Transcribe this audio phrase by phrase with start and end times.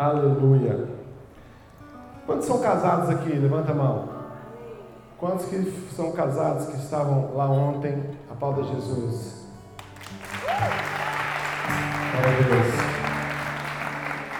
[0.00, 0.88] Aleluia.
[2.24, 3.34] Quantos são casados aqui?
[3.34, 4.08] Levanta a mão.
[5.18, 5.62] Quantos que
[5.94, 9.44] são casados que estavam lá ontem a pau de Jesus?
[12.12, 12.64] Glória.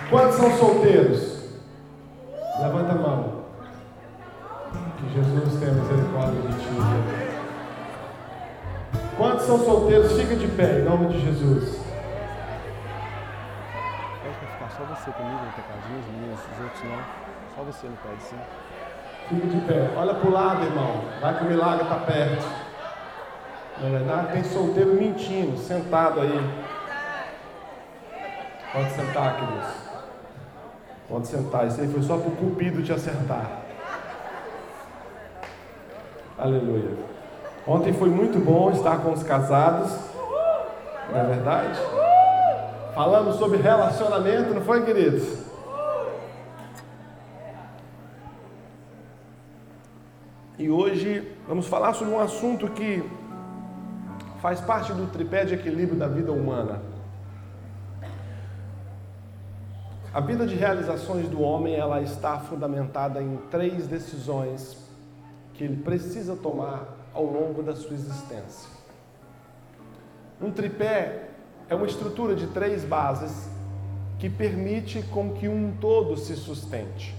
[0.08, 1.40] Quantos são solteiros?
[2.62, 3.40] Levanta a mão.
[4.96, 6.70] Que Jesus tenha misericórdia de ti.
[9.18, 10.12] Quantos são solteiros?
[10.12, 11.79] Fica de pé, em nome de Jesus.
[14.76, 17.02] Só você comigo no tecladinho, os meninos, os outros não.
[17.56, 18.42] Só você no pé de cima.
[19.28, 19.90] Fica de pé.
[19.96, 21.04] Olha para o lado, irmão.
[21.20, 22.44] Vai que o milagre está perto.
[23.80, 26.70] Na verdade, tem solteiro mentindo, sentado aí.
[28.72, 29.68] Pode sentar, queridos.
[31.08, 31.66] Pode sentar.
[31.66, 33.50] Isso aí foi só para o cupido te acertar.
[36.38, 36.96] Aleluia.
[37.66, 39.92] Ontem foi muito bom estar com os casados.
[41.10, 41.78] Não é verdade?
[43.00, 45.22] Falamos sobre relacionamento, não foi, queridos?
[50.58, 53.02] E hoje vamos falar sobre um assunto que
[54.42, 56.82] faz parte do tripé de equilíbrio da vida humana.
[60.12, 64.76] A vida de realizações do homem, ela está fundamentada em três decisões
[65.54, 68.68] que ele precisa tomar ao longo da sua existência.
[70.38, 71.29] Um tripé
[71.70, 73.48] é uma estrutura de três bases
[74.18, 77.16] que permite com que um todo se sustente.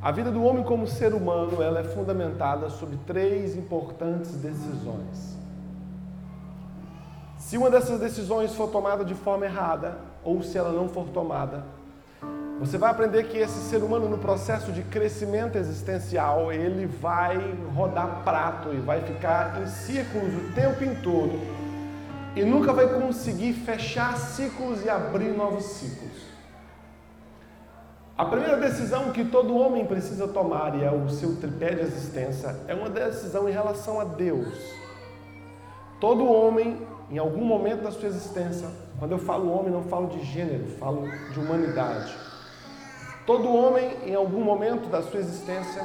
[0.00, 5.36] A vida do homem como ser humano, ela é fundamentada sobre três importantes decisões.
[7.36, 11.64] Se uma dessas decisões for tomada de forma errada, ou se ela não for tomada,
[12.58, 17.36] você vai aprender que esse ser humano, no processo de crescimento existencial, ele vai
[17.74, 21.61] rodar prato e vai ficar em círculos o tempo todo
[22.34, 26.22] e nunca vai conseguir fechar ciclos e abrir novos ciclos.
[28.16, 32.56] A primeira decisão que todo homem precisa tomar, e é o seu tripé de existência,
[32.68, 34.54] é uma decisão em relação a Deus.
[36.00, 38.68] Todo homem, em algum momento da sua existência,
[38.98, 42.14] quando eu falo homem, não falo de gênero, falo de humanidade.
[43.26, 45.84] Todo homem, em algum momento da sua existência,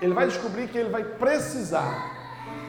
[0.00, 2.10] ele vai descobrir que ele vai precisar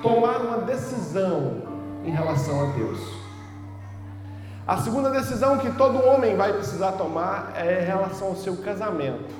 [0.01, 1.72] tomar uma decisão
[2.03, 3.00] em relação a Deus.
[4.66, 9.34] A segunda decisão que todo homem vai precisar tomar é em relação ao seu casamento.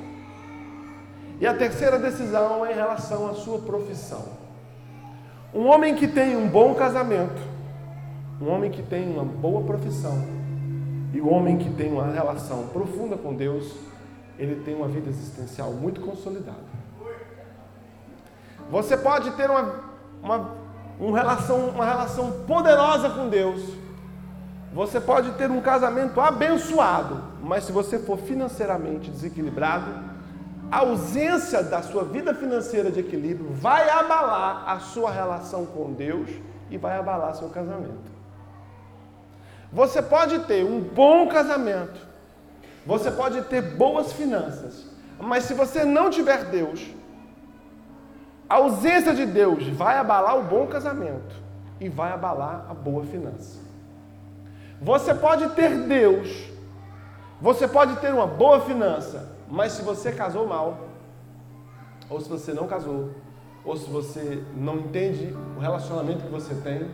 [1.40, 4.24] E a terceira decisão é em relação à sua profissão.
[5.53, 7.41] Um homem que tem um bom casamento,
[8.41, 10.24] um homem que tem uma boa profissão
[11.13, 13.72] e um homem que tem uma relação profunda com Deus,
[14.38, 16.74] ele tem uma vida existencial muito consolidada.
[18.72, 19.84] Você pode ter uma,
[20.24, 20.51] uma,
[20.99, 23.61] uma, relação, uma relação poderosa com Deus,
[24.73, 29.91] você pode ter um casamento abençoado, mas se você for financeiramente desequilibrado,
[30.71, 36.29] a ausência da sua vida financeira de equilíbrio vai abalar a sua relação com Deus
[36.71, 38.11] e vai abalar seu casamento.
[39.71, 41.99] Você pode ter um bom casamento,
[42.85, 44.87] você pode ter boas finanças,
[45.19, 46.83] mas se você não tiver Deus,
[48.53, 51.35] a ausência de Deus vai abalar o bom casamento
[51.81, 53.59] e vai abalar a boa finança.
[54.79, 56.51] Você pode ter Deus,
[57.41, 60.77] você pode ter uma boa finança, mas se você casou mal,
[62.07, 63.09] ou se você não casou,
[63.65, 66.91] ou se você não entende o relacionamento que você tem,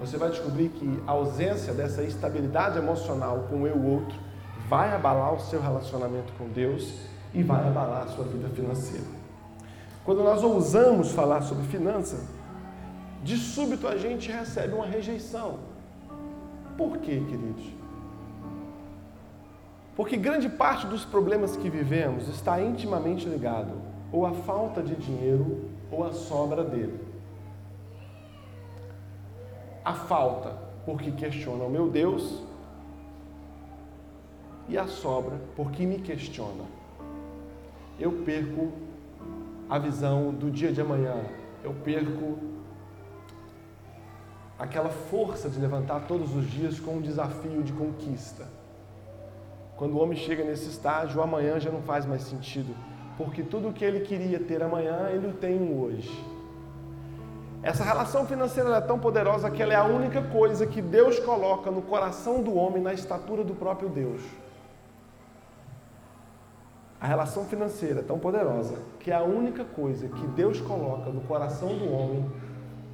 [0.00, 4.18] você vai descobrir que a ausência dessa estabilidade emocional com o eu outro
[4.66, 7.00] vai abalar o seu relacionamento com Deus
[7.34, 9.23] e vai abalar a sua vida financeira.
[10.04, 12.22] Quando nós ousamos falar sobre finança,
[13.22, 15.58] de súbito a gente recebe uma rejeição.
[16.76, 17.64] Por quê, queridos?
[19.96, 23.72] Porque grande parte dos problemas que vivemos está intimamente ligado
[24.12, 27.00] ou à falta de dinheiro ou à sobra dele.
[29.82, 32.42] A falta, porque questiona o meu Deus,
[34.68, 36.64] e a sobra, porque me questiona.
[37.98, 38.72] Eu perco
[39.68, 41.24] a visão do dia de amanhã,
[41.62, 42.38] eu perco
[44.58, 48.46] aquela força de levantar todos os dias com um desafio de conquista.
[49.76, 52.74] Quando o homem chega nesse estágio, o amanhã já não faz mais sentido,
[53.16, 56.24] porque tudo o que ele queria ter amanhã, ele o tem hoje.
[57.62, 61.70] Essa relação financeira é tão poderosa que ela é a única coisa que Deus coloca
[61.70, 64.20] no coração do homem na estatura do próprio Deus.
[67.04, 71.20] A relação financeira é tão poderosa que é a única coisa que Deus coloca no
[71.20, 72.24] coração do homem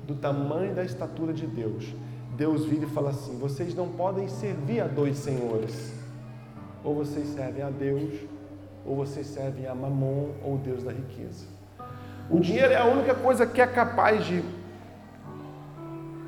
[0.04, 1.94] do tamanho da estatura de Deus,
[2.36, 5.94] Deus vira e fala assim: vocês não podem servir a dois senhores.
[6.82, 8.12] Ou vocês servem a Deus,
[8.84, 11.46] ou vocês servem a Mamon, ou Deus da riqueza.
[12.28, 14.42] O dinheiro é a única coisa que é capaz de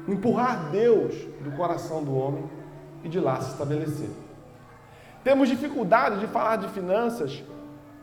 [0.07, 2.45] empurrar Deus do coração do homem
[3.03, 4.11] e de lá se estabelecer.
[5.25, 7.43] Temos dificuldade de falar de finanças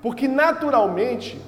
[0.02, 1.42] porque naturalmente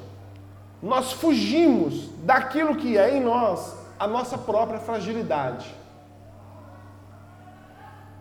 [0.82, 5.74] nós fugimos daquilo que é em nós a nossa própria fragilidade.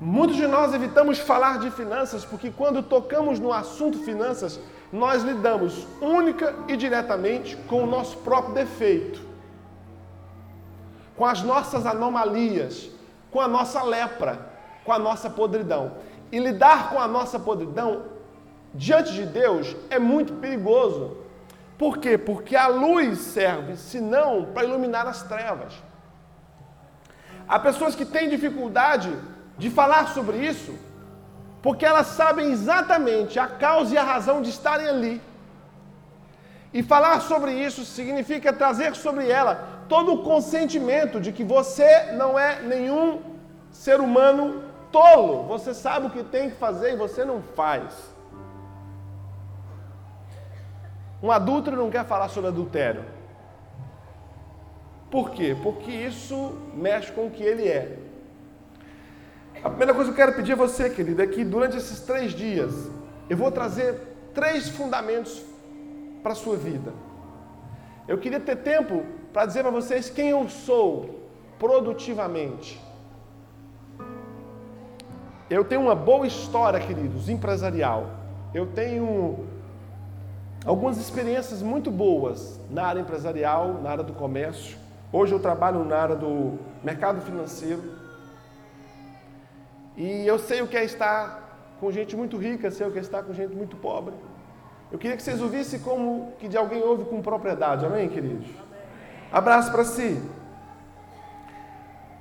[0.00, 4.60] Muitos de nós evitamos falar de finanças porque quando tocamos no assunto finanças,
[4.92, 9.20] nós lidamos única e diretamente com o nosso próprio defeito,
[11.16, 12.90] com as nossas anomalias,
[13.30, 14.38] com a nossa lepra,
[14.84, 15.92] com a nossa podridão.
[16.32, 18.04] E lidar com a nossa podridão
[18.74, 21.16] diante de Deus é muito perigoso.
[21.76, 22.18] Por quê?
[22.18, 25.72] Porque a luz serve, se não, para iluminar as trevas.
[27.48, 29.10] Há pessoas que têm dificuldade
[29.56, 30.78] de falar sobre isso,
[31.62, 35.22] porque elas sabem exatamente a causa e a razão de estarem ali.
[36.72, 42.38] E falar sobre isso significa trazer sobre ela todo o consentimento de que você não
[42.38, 43.20] é nenhum
[43.72, 44.62] ser humano
[44.92, 45.44] tolo.
[45.48, 48.09] Você sabe o que tem que fazer e você não faz.
[51.22, 53.04] Um adulto não quer falar sobre adultério.
[55.10, 55.56] Por quê?
[55.62, 57.98] Porque isso mexe com o que ele é.
[59.62, 62.32] A primeira coisa que eu quero pedir a você, querido, é que durante esses três
[62.32, 62.72] dias
[63.28, 64.00] eu vou trazer
[64.32, 65.42] três fundamentos
[66.22, 66.92] para a sua vida.
[68.08, 71.20] Eu queria ter tempo para dizer para vocês quem eu sou
[71.58, 72.80] produtivamente.
[75.50, 78.08] Eu tenho uma boa história, queridos, empresarial.
[78.54, 79.46] Eu tenho
[80.64, 84.76] algumas experiências muito boas na área empresarial, na área do comércio.
[85.12, 87.82] Hoje eu trabalho na área do mercado financeiro.
[89.96, 93.00] E eu sei o que é estar com gente muito rica, sei o que é
[93.00, 94.14] estar com gente muito pobre.
[94.92, 97.86] Eu queria que vocês ouvissem como que de alguém ouve com propriedade.
[97.86, 98.48] Amém, queridos?
[99.32, 100.20] Abraço para si.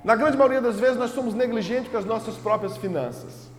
[0.02, 3.49] Na grande maioria das vezes nós somos negligentes com as nossas próprias finanças.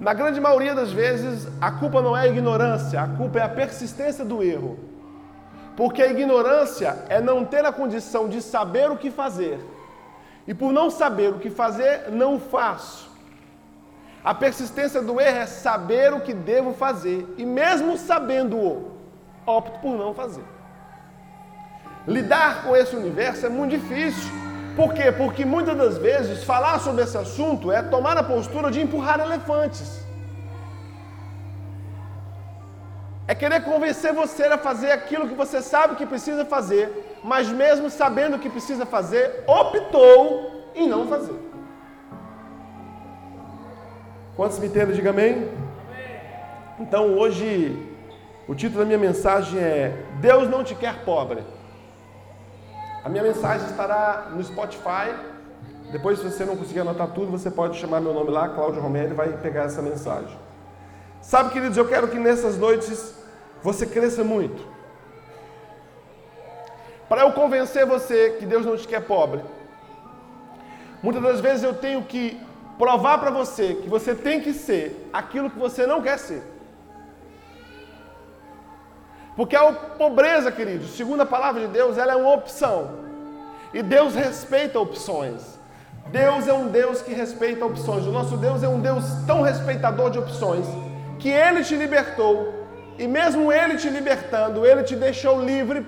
[0.00, 3.48] Na grande maioria das vezes a culpa não é a ignorância, a culpa é a
[3.50, 4.78] persistência do erro.
[5.76, 9.60] Porque a ignorância é não ter a condição de saber o que fazer
[10.48, 13.10] e por não saber o que fazer, não faço.
[14.24, 18.92] A persistência do erro é saber o que devo fazer e, mesmo sabendo-o,
[19.46, 20.44] opto por não fazer.
[22.08, 24.32] Lidar com esse universo é muito difícil.
[24.76, 25.10] Por quê?
[25.12, 30.06] Porque muitas das vezes falar sobre esse assunto é tomar a postura de empurrar elefantes.
[33.26, 37.88] É querer convencer você a fazer aquilo que você sabe que precisa fazer, mas mesmo
[37.88, 41.38] sabendo que precisa fazer, optou em não fazer.
[44.34, 44.96] Quantos me entendem?
[44.96, 45.48] Diga amém.
[46.78, 47.88] Então hoje
[48.48, 51.44] o título da minha mensagem é Deus não te quer pobre.
[53.02, 55.14] A minha mensagem estará no Spotify.
[55.90, 59.12] Depois, se você não conseguir anotar tudo, você pode chamar meu nome lá, Cláudio Romero,
[59.12, 60.36] e vai pegar essa mensagem.
[61.22, 63.14] Sabe, queridos, eu quero que nessas noites
[63.62, 64.62] você cresça muito.
[67.08, 69.42] Para eu convencer você que Deus não te quer pobre,
[71.02, 72.40] muitas das vezes eu tenho que
[72.78, 76.42] provar para você que você tem que ser aquilo que você não quer ser.
[79.40, 82.90] Porque a pobreza, queridos, segundo a palavra de Deus, ela é uma opção.
[83.72, 85.58] E Deus respeita opções.
[86.08, 88.04] Deus é um Deus que respeita opções.
[88.04, 90.66] O nosso Deus é um Deus tão respeitador de opções
[91.18, 92.52] que ele te libertou
[92.98, 95.86] e mesmo ele te libertando, ele te deixou livre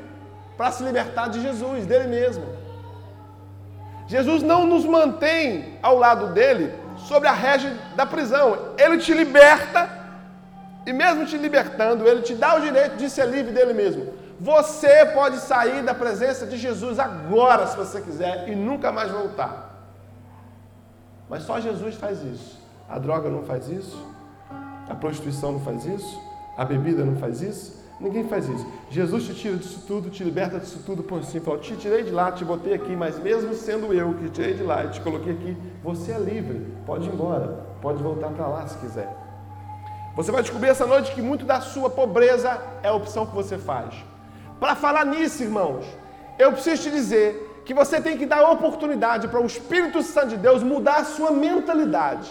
[0.56, 2.46] para se libertar de Jesus, dele mesmo.
[4.06, 8.72] Jesus não nos mantém ao lado dele sobre a régua da prisão.
[8.78, 10.01] Ele te liberta
[10.86, 14.12] e mesmo te libertando, ele te dá o direito de ser livre dele mesmo.
[14.40, 19.72] Você pode sair da presença de Jesus agora, se você quiser, e nunca mais voltar.
[21.28, 22.58] Mas só Jesus faz isso.
[22.88, 24.04] A droga não faz isso.
[24.88, 26.20] A prostituição não faz isso.
[26.56, 27.80] A bebida não faz isso?
[28.00, 28.66] Ninguém faz isso.
[28.90, 31.38] Jesus te tira disso tudo, te liberta disso tudo por si.
[31.38, 34.54] Falou, te tirei de lá, te botei aqui, mas mesmo sendo eu que te tirei
[34.54, 36.66] de lá e te coloquei aqui, você é livre.
[36.84, 39.21] Pode ir embora, pode voltar para lá se quiser.
[40.14, 43.56] Você vai descobrir essa noite que muito da sua pobreza é a opção que você
[43.56, 43.94] faz.
[44.60, 45.84] Para falar nisso, irmãos,
[46.38, 50.36] eu preciso te dizer que você tem que dar oportunidade para o Espírito Santo de
[50.36, 52.30] Deus mudar a sua mentalidade.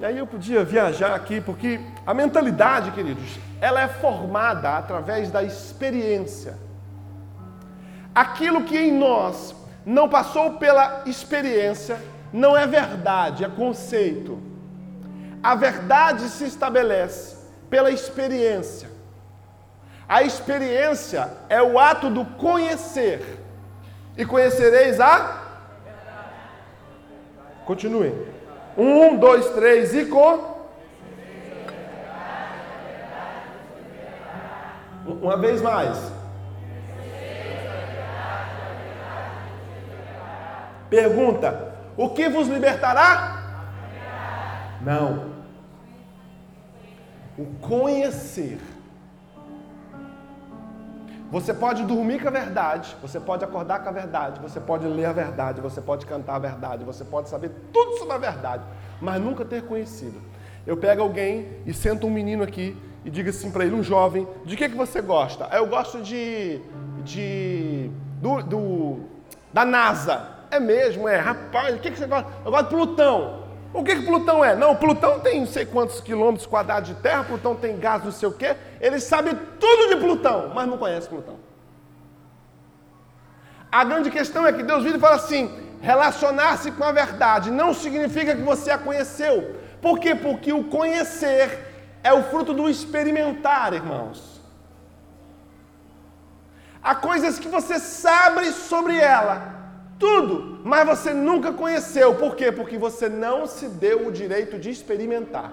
[0.00, 5.42] E aí eu podia viajar aqui, porque a mentalidade, queridos, ela é formada através da
[5.42, 6.58] experiência.
[8.14, 11.98] Aquilo que em nós não passou pela experiência,
[12.34, 14.42] não é verdade, é conceito.
[15.40, 17.36] A verdade se estabelece
[17.70, 18.88] pela experiência.
[20.08, 23.38] A experiência é o ato do conhecer.
[24.16, 25.42] E conhecereis a?
[27.64, 28.12] Continuem.
[28.76, 30.56] Um, dois, três e com.
[35.06, 35.96] Uma vez mais.
[40.90, 43.42] Pergunta: O que vos libertará?
[44.80, 45.32] Não.
[47.38, 48.60] O conhecer.
[51.30, 55.06] Você pode dormir com a verdade, você pode acordar com a verdade, você pode ler
[55.06, 58.62] a verdade, você pode cantar a verdade, você pode saber tudo sobre a verdade,
[59.00, 60.20] mas nunca ter conhecido.
[60.64, 64.28] Eu pego alguém e sento um menino aqui e digo assim para ele, um jovem,
[64.44, 65.48] de que, que você gosta?
[65.52, 66.60] Eu gosto de.
[67.02, 67.90] de.
[68.20, 69.00] do, do
[69.52, 70.33] da NASA.
[70.50, 71.16] É mesmo, é.
[71.16, 72.30] Rapaz, o que, que você gosta?
[72.44, 73.44] Eu gosto de Plutão.
[73.72, 74.54] O que, que Plutão é?
[74.54, 78.28] Não, Plutão tem não sei quantos quilômetros quadrados de terra, Plutão tem gás, não sei
[78.28, 78.54] o quê.
[78.80, 81.36] Ele sabe tudo de Plutão, mas não conhece Plutão.
[83.72, 87.74] A grande questão é que Deus vira e fala assim: relacionar-se com a verdade não
[87.74, 89.56] significa que você a conheceu.
[89.82, 90.14] Por quê?
[90.14, 94.40] Porque o conhecer é o fruto do experimentar, irmãos.
[96.80, 99.63] Há coisas que você sabe sobre ela,
[100.04, 102.14] tudo, mas você nunca conheceu.
[102.16, 102.52] Por quê?
[102.52, 105.50] Porque você não se deu o direito de experimentar.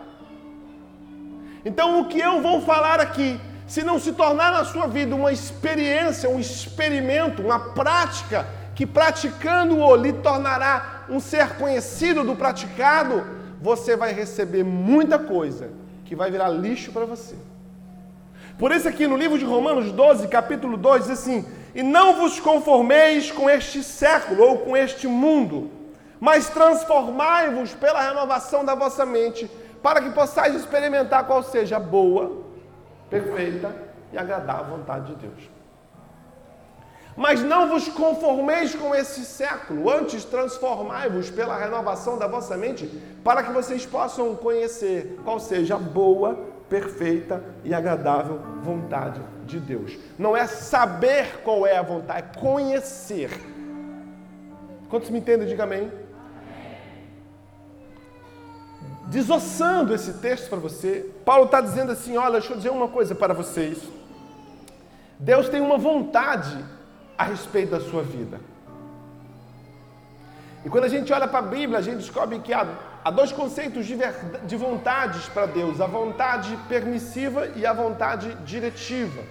[1.64, 5.32] Então, o que eu vou falar aqui, se não se tornar na sua vida uma
[5.32, 13.24] experiência, um experimento, uma prática, que praticando-o lhe tornará um ser conhecido do praticado,
[13.62, 15.70] você vai receber muita coisa
[16.04, 17.36] que vai virar lixo para você.
[18.62, 22.40] Por isso, aqui no livro de Romanos 12, capítulo 2, diz assim: e não vos
[22.40, 25.72] conformeis com este século ou com este mundo,
[26.20, 29.50] mas transformai-vos pela renovação da vossa mente,
[29.82, 32.44] para que possais experimentar qual seja a boa,
[33.10, 33.76] perfeita
[34.14, 35.50] e agradável vontade de Deus.
[37.18, 42.86] Mas não vos conformeis com esse século, antes transformai-vos pela renovação da vossa mente,
[43.24, 49.98] para que vocês possam conhecer qual seja a boa, perfeita e agradável vontade de Deus.
[50.18, 53.30] Não é saber qual é a vontade, é conhecer.
[54.90, 55.50] Quantos me entendem?
[55.50, 55.92] Diga amém.
[59.08, 63.14] Desossando esse texto para você, Paulo está dizendo assim: olha, deixa eu dizer uma coisa
[63.14, 63.78] para vocês.
[65.20, 66.58] Deus tem uma vontade
[67.18, 68.40] a respeito da sua vida.
[70.64, 72.66] E quando a gente olha para a Bíblia, a gente descobre que há
[73.04, 78.34] há dois conceitos de, verdade, de vontades para Deus: a vontade permissiva e a vontade
[78.46, 79.22] diretiva.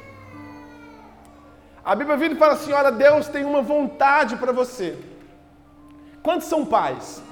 [1.85, 4.99] A Bíblia vira e fala assim: olha, Deus tem uma vontade para você.
[6.23, 7.23] Quantos são pais?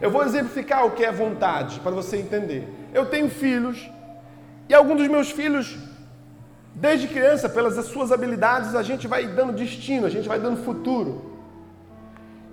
[0.00, 2.68] Eu vou exemplificar o que é vontade para você entender.
[2.92, 3.90] Eu tenho filhos
[4.68, 5.76] e alguns dos meus filhos,
[6.74, 11.36] desde criança, pelas suas habilidades, a gente vai dando destino, a gente vai dando futuro.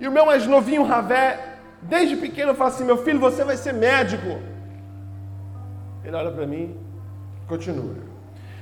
[0.00, 1.53] E o meu mais novinho, Ravé,
[1.84, 4.40] Desde pequeno eu falo assim: meu filho, você vai ser médico.
[6.04, 6.84] Ele olha para mim
[7.46, 7.94] continua.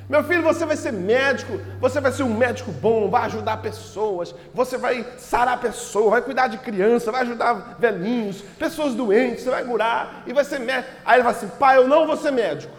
[0.08, 4.34] Meu filho, você vai ser médico, você vai ser um médico bom, vai ajudar pessoas,
[4.52, 9.64] você vai sarar pessoas, vai cuidar de criança, vai ajudar velhinhos, pessoas doentes, você vai
[9.64, 10.92] curar e vai ser médico.
[11.04, 12.74] Aí ele fala assim: pai, eu não vou ser médico.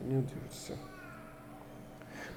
[0.00, 0.76] Meu Deus do céu.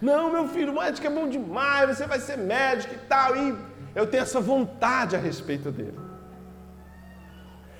[0.01, 3.35] Não, meu filho, médico é bom demais, você vai ser médico e tal.
[3.35, 3.55] E
[3.95, 6.04] eu tenho essa vontade a respeito dele.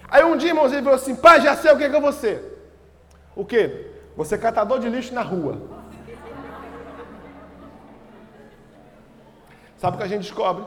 [0.09, 2.13] Aí um dia, irmãos, ele falou assim: pai, já sei o que, que eu vou
[2.13, 2.55] ser.
[3.35, 3.91] O quê?
[4.15, 5.61] Você é catador de lixo na rua.
[9.77, 10.63] Sabe o que a gente descobre?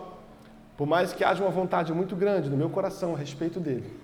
[0.76, 3.98] Por mais que haja uma vontade muito grande no meu coração a respeito dele,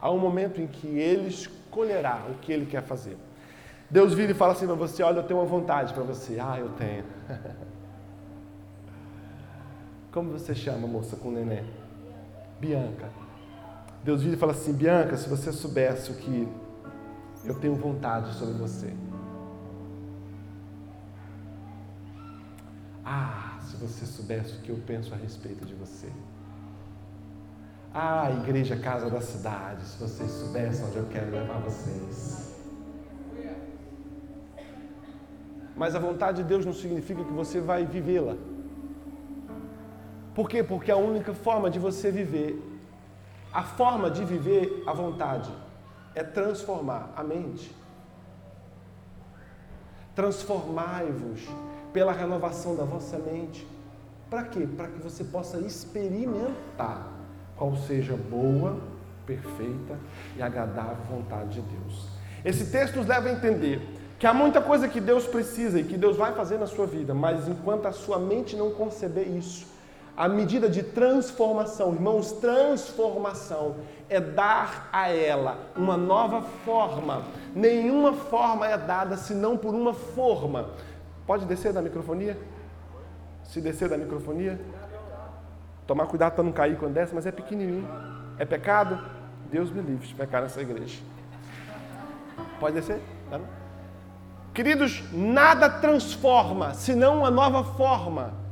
[0.00, 3.16] há um momento em que ele escolherá o que ele quer fazer.
[3.88, 6.38] Deus vira e fala assim para você: Olha, eu tenho uma vontade para você.
[6.40, 7.04] Ah, eu tenho.
[10.12, 11.64] Como você chama, moça, com neném?
[12.58, 13.25] Bianca.
[14.06, 16.48] Deus vira e fala assim: Bianca, se você soubesse o que
[17.44, 18.92] eu tenho vontade sobre você.
[23.04, 26.08] Ah, se você soubesse o que eu penso a respeito de você.
[27.92, 32.54] Ah, igreja casa da cidade, se vocês soubessem onde eu quero levar vocês.
[35.76, 38.36] Mas a vontade de Deus não significa que você vai vivê-la.
[40.32, 40.62] Por quê?
[40.62, 42.75] Porque a única forma de você viver
[43.56, 45.50] a forma de viver a vontade
[46.14, 47.74] é transformar a mente.
[50.14, 51.40] Transformai-vos
[51.90, 53.66] pela renovação da vossa mente.
[54.28, 54.68] Para quê?
[54.76, 57.08] Para que você possa experimentar
[57.56, 58.78] qual seja boa,
[59.24, 59.98] perfeita
[60.36, 62.08] e agradável vontade de Deus.
[62.44, 63.80] Esse texto nos leva a entender
[64.18, 67.14] que há muita coisa que Deus precisa e que Deus vai fazer na sua vida,
[67.14, 69.66] mas enquanto a sua mente não conceber isso,
[70.16, 73.76] a medida de transformação, irmãos, transformação
[74.08, 77.22] é dar a ela uma nova forma.
[77.54, 80.70] Nenhuma forma é dada senão por uma forma.
[81.26, 82.38] Pode descer da microfonia?
[83.44, 84.58] Se descer da microfonia?
[85.86, 87.86] Tomar cuidado para não cair quando desce, mas é pequenininho.
[88.38, 88.98] É pecado?
[89.50, 90.98] Deus me livre de pecar nessa igreja.
[92.58, 93.00] Pode descer?
[93.28, 93.38] Tá
[94.54, 98.45] Queridos, nada transforma senão uma nova forma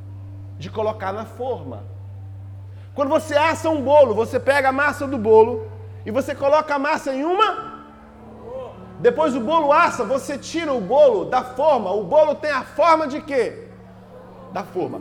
[0.58, 1.84] de colocar na forma.
[2.94, 5.68] Quando você assa um bolo, você pega a massa do bolo
[6.06, 7.75] e você coloca a massa em uma.
[9.00, 11.90] Depois o bolo assa, você tira o bolo da forma.
[11.92, 13.66] O bolo tem a forma de quê?
[14.52, 15.00] Da forma.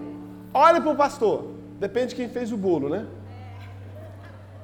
[0.53, 1.51] Olha para o pastor.
[1.79, 3.05] Depende de quem fez o bolo, né?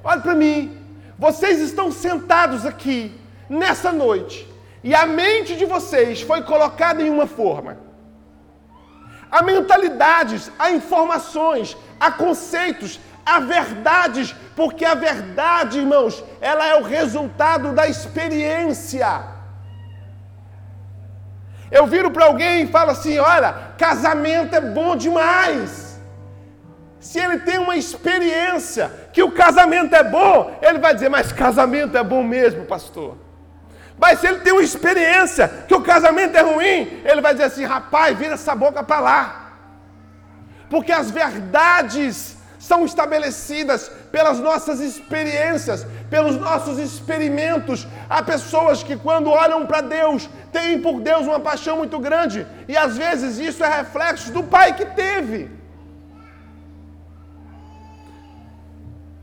[0.03, 0.77] Olha para mim.
[1.17, 3.19] Vocês estão sentados aqui
[3.50, 4.48] nessa noite
[4.84, 7.88] e a mente de vocês foi colocada em uma forma.
[9.31, 16.83] Há mentalidades, há informações, há conceitos, há verdades, porque a verdade, irmãos, ela é o
[16.83, 19.24] resultado da experiência.
[21.71, 26.00] Eu viro para alguém e falo assim: olha, casamento é bom demais.
[27.00, 31.98] Se ele tem uma experiência que o casamento é bom, ele vai dizer, mas casamento
[31.98, 33.15] é bom mesmo, pastor.
[34.00, 37.65] Mas se ele tem uma experiência que o casamento é ruim, ele vai dizer assim:
[37.65, 39.51] rapaz, vira essa boca para lá.
[40.70, 47.88] Porque as verdades são estabelecidas pelas nossas experiências, pelos nossos experimentos.
[48.10, 52.77] Há pessoas que, quando olham para Deus, têm por Deus uma paixão muito grande, e
[52.77, 55.59] às vezes isso é reflexo do pai que teve.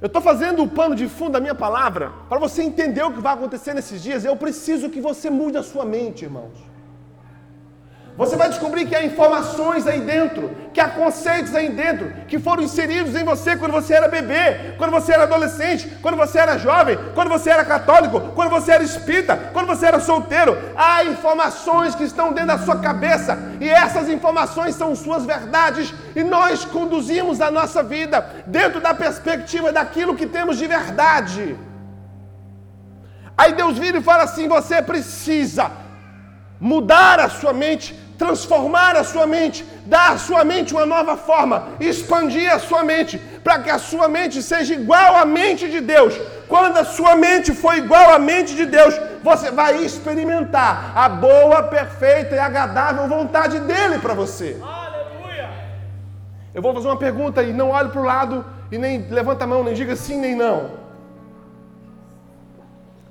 [0.00, 3.20] Eu estou fazendo o pano de fundo da minha palavra para você entender o que
[3.20, 4.24] vai acontecer nesses dias.
[4.24, 6.52] Eu preciso que você mude a sua mente, irmãos.
[8.16, 12.62] Você vai descobrir que há informações aí dentro, que há conceitos aí dentro, que foram
[12.62, 16.98] inseridos em você quando você era bebê, quando você era adolescente, quando você era jovem,
[17.14, 20.56] quando você era católico, quando você era espírita, quando você era solteiro.
[20.74, 26.24] Há informações que estão dentro da sua cabeça e essas informações são suas verdades e
[26.24, 31.54] nós conduzimos a nossa vida dentro da perspectiva daquilo que temos de verdade.
[33.36, 35.70] Aí Deus vira e fala assim: você precisa
[36.58, 41.68] mudar a sua mente transformar a sua mente, dar à sua mente uma nova forma,
[41.78, 46.14] expandir a sua mente, para que a sua mente seja igual à mente de Deus.
[46.48, 51.62] Quando a sua mente for igual à mente de Deus, você vai experimentar a boa,
[51.64, 54.56] perfeita e agradável vontade dele para você.
[54.62, 55.48] Aleluia!
[56.54, 59.46] Eu vou fazer uma pergunta e não olhe para o lado e nem levanta a
[59.46, 60.86] mão, nem diga sim nem não.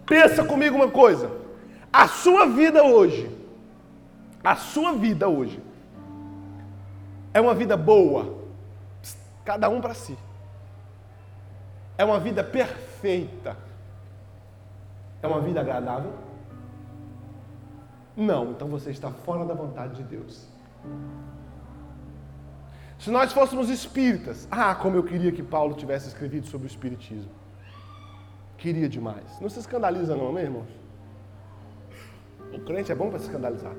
[0.06, 1.30] Pensa comigo uma coisa.
[1.92, 3.45] A sua vida hoje
[4.46, 5.62] a sua vida hoje
[7.34, 8.38] é uma vida boa,
[9.44, 10.18] cada um para si.
[11.98, 13.58] É uma vida perfeita.
[15.22, 16.14] É uma vida agradável?
[18.16, 20.48] Não, então você está fora da vontade de Deus.
[23.00, 27.32] Se nós fôssemos espíritas, ah, como eu queria que Paulo tivesse escrevido sobre o espiritismo.
[28.58, 29.40] Queria demais.
[29.42, 30.70] Não se escandaliza não, meu irmãos?
[32.54, 33.74] O crente é bom para se escandalizar.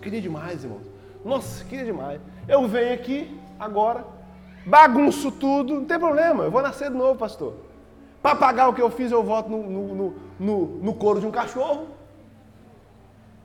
[0.00, 0.82] Queria demais, irmãos.
[1.24, 2.20] Nossa, queria demais.
[2.48, 4.04] Eu venho aqui agora,
[4.64, 7.54] bagunço tudo, não tem problema, eu vou nascer de novo, pastor.
[8.22, 11.30] Para pagar o que eu fiz, eu volto no, no, no, no couro de um
[11.30, 11.88] cachorro.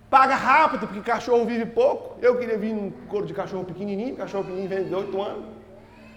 [0.09, 2.17] Paga rápido, porque cachorro vive pouco.
[2.21, 5.45] Eu queria vir num couro de cachorro pequenininho, cachorro pequenininho vem de 8 anos.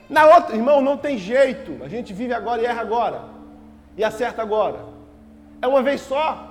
[0.08, 1.82] Na outra, irmão, não tem jeito.
[1.82, 3.24] A gente vive agora e erra agora.
[3.96, 4.80] E acerta agora.
[5.60, 6.47] É uma vez só.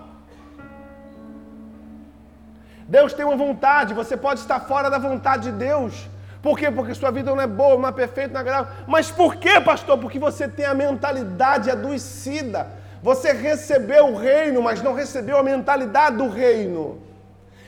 [2.88, 6.08] Deus tem uma vontade, você pode estar fora da vontade de Deus.
[6.42, 6.72] Por quê?
[6.72, 8.74] Porque sua vida não é boa, não é perfeita, não é agradável.
[8.88, 9.98] Mas por quê, pastor?
[9.98, 12.68] Porque você tem a mentalidade adoecida.
[13.04, 17.02] Você recebeu o reino, mas não recebeu a mentalidade do reino.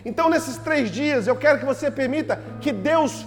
[0.05, 3.25] Então, nesses três dias, eu quero que você permita que Deus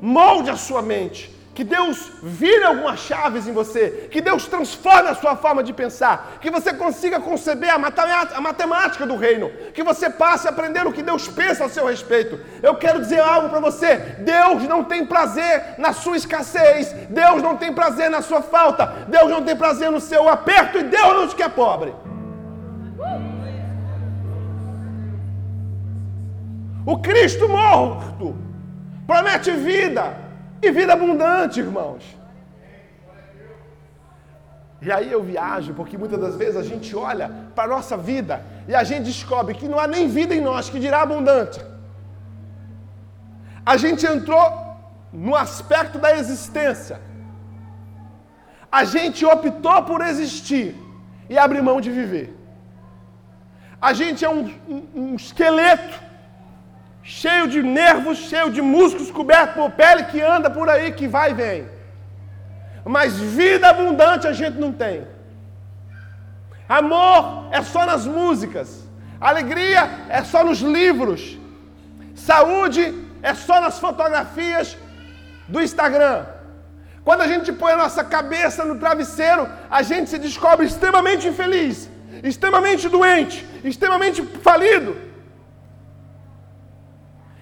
[0.00, 5.14] molde a sua mente que Deus vire algumas chaves em você, que Deus transforme a
[5.16, 10.46] sua forma de pensar, que você consiga conceber a matemática do reino, que você passe
[10.46, 12.38] a aprender o que Deus pensa a seu respeito.
[12.62, 17.56] Eu quero dizer algo para você: Deus não tem prazer na sua escassez, Deus não
[17.56, 21.26] tem prazer na sua falta, Deus não tem prazer no seu aperto e Deus não
[21.26, 21.92] te quer pobre.
[26.86, 28.36] O Cristo morto
[29.08, 30.27] promete vida
[30.62, 32.04] e vida abundante, irmãos.
[34.80, 38.42] E aí eu viajo, porque muitas das vezes a gente olha para a nossa vida
[38.68, 41.60] e a gente descobre que não há nem vida em nós, que dirá abundante.
[43.66, 44.46] A gente entrou
[45.12, 47.00] no aspecto da existência.
[48.70, 50.76] A gente optou por existir
[51.28, 52.34] e abrir mão de viver.
[53.80, 56.07] A gente é um, um, um esqueleto
[57.08, 61.30] cheio de nervos, cheio de músculos, coberto por pele, que anda por aí, que vai
[61.30, 61.68] e vem.
[62.84, 65.06] Mas vida abundante a gente não tem.
[66.68, 68.84] Amor é só nas músicas.
[69.18, 71.38] Alegria é só nos livros.
[72.14, 74.76] Saúde é só nas fotografias
[75.48, 76.26] do Instagram.
[77.02, 81.88] Quando a gente põe a nossa cabeça no travesseiro, a gente se descobre extremamente infeliz,
[82.22, 85.07] extremamente doente, extremamente falido.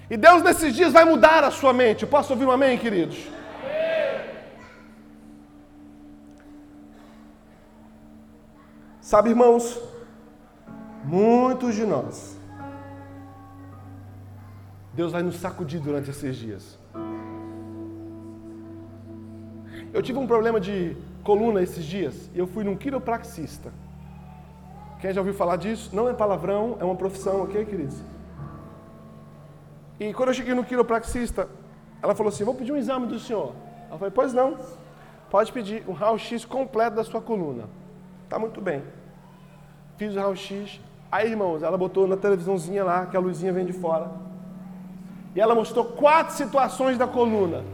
[0.09, 2.07] E Deus nesses dias vai mudar a sua mente.
[2.07, 3.29] Posso ouvir um amém, queridos?
[9.01, 9.81] Sabe, irmãos,
[11.05, 12.37] muitos de nós,
[14.93, 16.79] Deus vai nos sacudir durante esses dias.
[19.93, 23.73] Eu tive um problema de coluna esses dias e eu fui num quiropraxista.
[25.01, 25.95] Quem já ouviu falar disso?
[25.95, 28.03] Não é palavrão, é uma profissão, ok, queridos?
[29.99, 31.49] E quando eu cheguei no quiropraxista,
[32.03, 33.53] ela falou assim: Vou pedir um exame do senhor.
[33.91, 34.57] Eu falei: Pois não,
[35.31, 37.65] pode pedir um raio-x completo da sua coluna.
[38.29, 38.83] Tá muito bem.
[39.97, 40.81] Fiz o raio-x.
[41.11, 44.11] Aí, irmãos, ela botou na televisãozinha lá, que a luzinha vem de fora.
[45.35, 47.65] E ela mostrou quatro situações da coluna.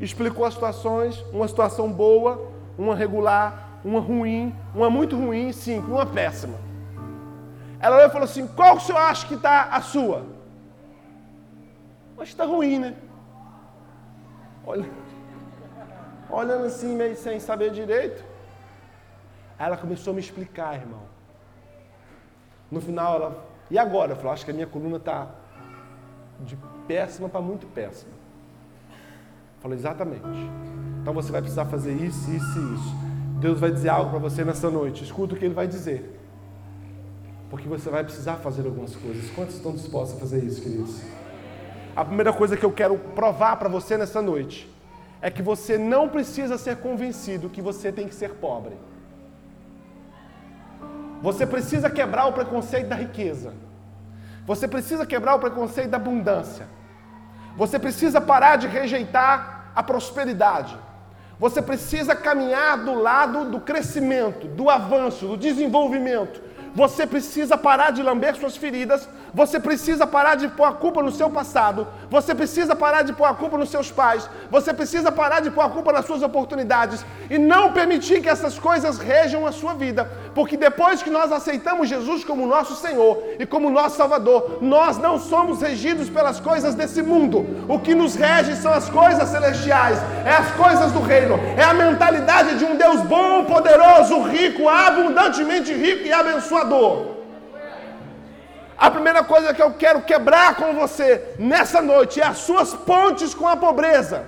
[0.00, 6.06] Explicou as situações, uma situação boa, uma regular, uma ruim, uma muito ruim, cinco, uma
[6.06, 6.71] péssima.
[7.82, 10.24] Ela olhou e falou assim: qual o senhor acha que está a sua?
[12.16, 12.94] Acho que está ruim, né?
[14.64, 14.88] Olha,
[16.30, 18.24] olhando assim, meio sem saber direito.
[19.58, 21.02] Aí ela começou a me explicar, irmão.
[22.70, 23.44] No final, ela.
[23.68, 24.12] E agora?
[24.12, 25.26] Eu falei: acho que a minha coluna está
[26.40, 28.12] de péssima para muito péssima.
[29.60, 30.22] Falou exatamente.
[31.00, 32.94] Então você vai precisar fazer isso, isso e isso.
[33.40, 35.02] Deus vai dizer algo para você nessa noite.
[35.02, 36.21] Escuta o que Ele vai dizer.
[37.52, 39.30] Porque você vai precisar fazer algumas coisas.
[39.32, 41.02] Quantos estão dispostos a fazer isso, queridos?
[41.94, 44.74] A primeira coisa que eu quero provar para você nessa noite
[45.20, 48.72] é que você não precisa ser convencido que você tem que ser pobre.
[51.20, 53.52] Você precisa quebrar o preconceito da riqueza.
[54.46, 56.66] Você precisa quebrar o preconceito da abundância.
[57.54, 60.74] Você precisa parar de rejeitar a prosperidade.
[61.38, 66.51] Você precisa caminhar do lado do crescimento, do avanço, do desenvolvimento.
[66.74, 69.08] Você precisa parar de lamber suas feridas.
[69.34, 71.86] Você precisa parar de pôr a culpa no seu passado.
[72.10, 74.28] Você precisa parar de pôr a culpa nos seus pais.
[74.50, 77.04] Você precisa parar de pôr a culpa nas suas oportunidades.
[77.30, 80.10] E não permitir que essas coisas rejam a sua vida.
[80.34, 85.18] Porque depois que nós aceitamos Jesus como nosso Senhor e como nosso Salvador, nós não
[85.18, 87.64] somos regidos pelas coisas desse mundo.
[87.68, 91.72] O que nos rege são as coisas celestiais, é as coisas do reino, é a
[91.72, 97.21] mentalidade de um Deus bom, poderoso, rico, abundantemente rico e abençoador.
[98.86, 101.08] A primeira coisa que eu quero quebrar com você
[101.50, 104.18] nessa noite é as suas pontes com a pobreza.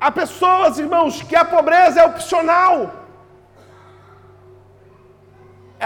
[0.00, 2.74] Há pessoas, irmãos, que a pobreza é opcional.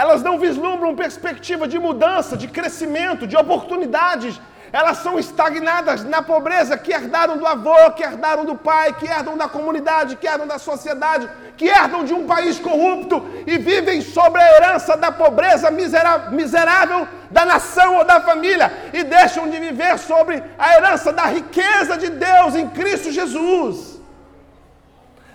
[0.03, 4.41] Elas não vislumbram perspectiva de mudança, de crescimento, de oportunidades.
[4.73, 9.37] Elas são estagnadas na pobreza que herdaram do avô, que herdaram do pai, que herdam
[9.37, 14.41] da comunidade, que herdam da sociedade, que herdam de um país corrupto e vivem sobre
[14.41, 20.43] a herança da pobreza miserável da nação ou da família e deixam de viver sobre
[20.57, 24.01] a herança da riqueza de Deus em Cristo Jesus.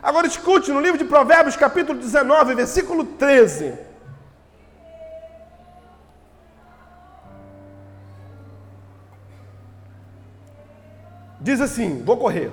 [0.03, 3.88] Agora escute no livro de Provérbios, capítulo 19, versículo 13.
[11.49, 12.53] Diz assim: vou correr.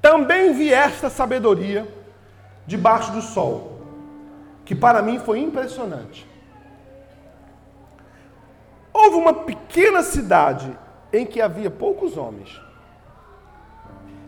[0.00, 1.86] Também vi esta sabedoria
[2.66, 3.78] debaixo do sol,
[4.64, 6.26] que para mim foi impressionante.
[8.90, 10.74] Houve uma pequena cidade
[11.12, 12.58] em que havia poucos homens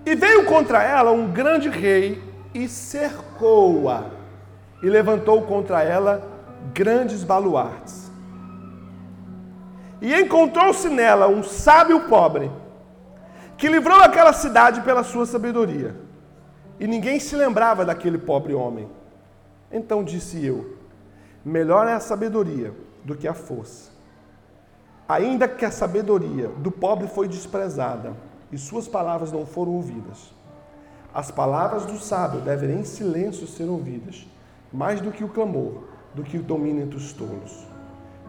[0.05, 4.05] e veio contra ela um grande rei e cercou-a,
[4.83, 6.23] e levantou contra ela
[6.75, 8.13] grandes baluartes.
[10.03, 12.51] E encontrou-se nela um sábio pobre,
[13.57, 15.97] que livrou aquela cidade pela sua sabedoria.
[16.79, 18.89] E ninguém se lembrava daquele pobre homem.
[19.73, 20.77] Então disse eu:
[21.45, 22.73] melhor é a sabedoria
[23.05, 23.91] do que a força,
[25.09, 28.15] Ainda que a sabedoria do pobre foi desprezada
[28.51, 30.35] e suas palavras não foram ouvidas.
[31.15, 34.27] As palavras do sábio devem em silêncio ser ouvidas,
[34.73, 37.69] mais do que o clamor, do que o domínio entre os tolos.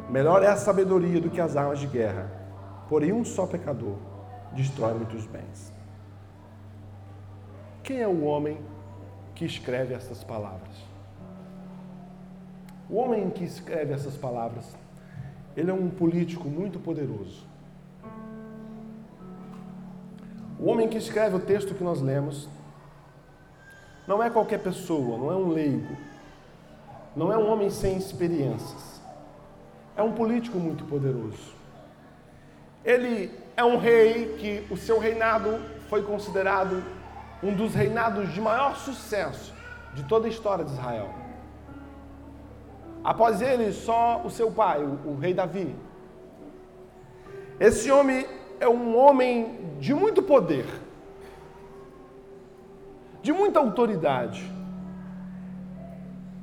[0.08, 2.32] Melhor é a sabedoria do que as armas de guerra,
[2.88, 3.98] porém um só pecador
[4.58, 5.72] destrói muitos bens.
[7.84, 8.58] Quem é o homem
[9.36, 10.76] que escreve essas palavras?
[12.90, 14.76] O homem que escreve essas palavras,
[15.56, 17.46] ele é um político muito poderoso.
[20.60, 22.50] O homem que escreve o texto que nós lemos
[24.08, 25.96] não é qualquer pessoa, não é um leigo,
[27.16, 29.00] não é um homem sem experiências.
[29.96, 31.56] É um político muito poderoso.
[32.84, 36.84] Ele é um rei que o seu reinado foi considerado
[37.42, 39.52] um dos reinados de maior sucesso
[39.96, 41.10] de toda a história de Israel.
[43.04, 45.76] Após ele, só o seu pai, o, o rei Davi.
[47.60, 48.28] Esse homem
[48.60, 50.68] é um homem de muito poder,
[53.24, 54.52] de muita autoridade.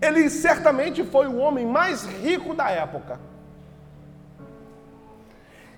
[0.02, 3.20] Ele certamente foi o homem mais rico da época.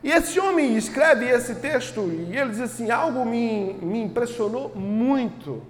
[0.07, 5.65] E esse homem escreve esse texto e ele diz assim: algo me, me impressionou muito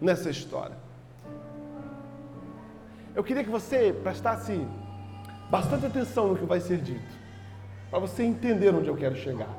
[0.00, 0.76] nessa história.
[3.12, 4.64] Eu queria que você prestasse
[5.50, 7.12] bastante atenção no que vai ser dito,
[7.90, 9.50] para você entender onde eu quero chegar.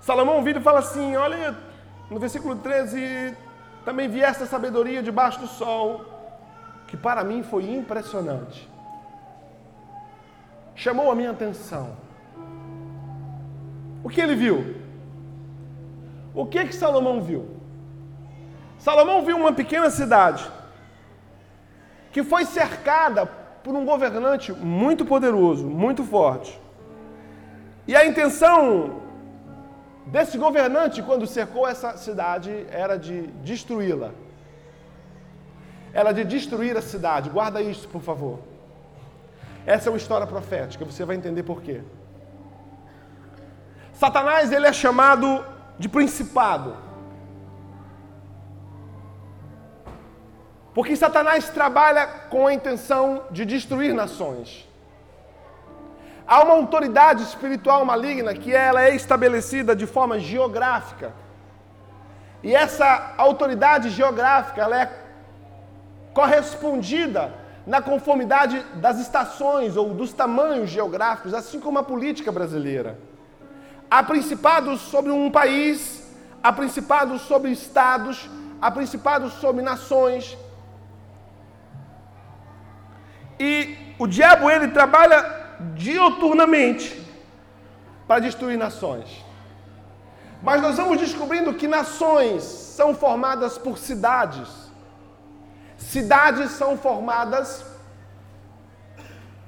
[0.00, 1.58] Salomão vira e fala assim: olha,
[2.08, 3.36] no versículo 13,
[3.84, 6.04] também vi esta sabedoria debaixo do sol,
[6.86, 8.70] que para mim foi impressionante.
[10.76, 12.05] Chamou a minha atenção.
[14.06, 14.58] O que ele viu?
[16.32, 17.44] O que que Salomão viu?
[18.78, 20.48] Salomão viu uma pequena cidade
[22.12, 23.26] que foi cercada
[23.64, 26.56] por um governante muito poderoso, muito forte.
[27.84, 29.02] E a intenção
[30.06, 34.12] desse governante, quando cercou essa cidade, era de destruí-la.
[35.92, 37.28] Era de destruir a cidade.
[37.28, 38.38] Guarda isso, por favor.
[39.66, 41.80] Essa é uma história profética, você vai entender por quê.
[43.96, 45.42] Satanás ele é chamado
[45.78, 46.76] de principado.
[50.74, 54.68] Porque Satanás trabalha com a intenção de destruir nações.
[56.26, 61.14] Há uma autoridade espiritual maligna que ela é estabelecida de forma geográfica.
[62.42, 64.92] E essa autoridade geográfica ela é
[66.12, 67.32] correspondida
[67.66, 72.98] na conformidade das estações ou dos tamanhos geográficos, assim como a política brasileira.
[73.90, 76.04] Há principados sobre um país,
[76.42, 78.28] há principados sobre estados,
[78.60, 80.36] há principados sobre nações.
[83.38, 87.04] E o diabo ele trabalha dioturnamente
[88.06, 89.24] para destruir nações.
[90.42, 94.48] Mas nós vamos descobrindo que nações são formadas por cidades.
[95.76, 97.64] Cidades são formadas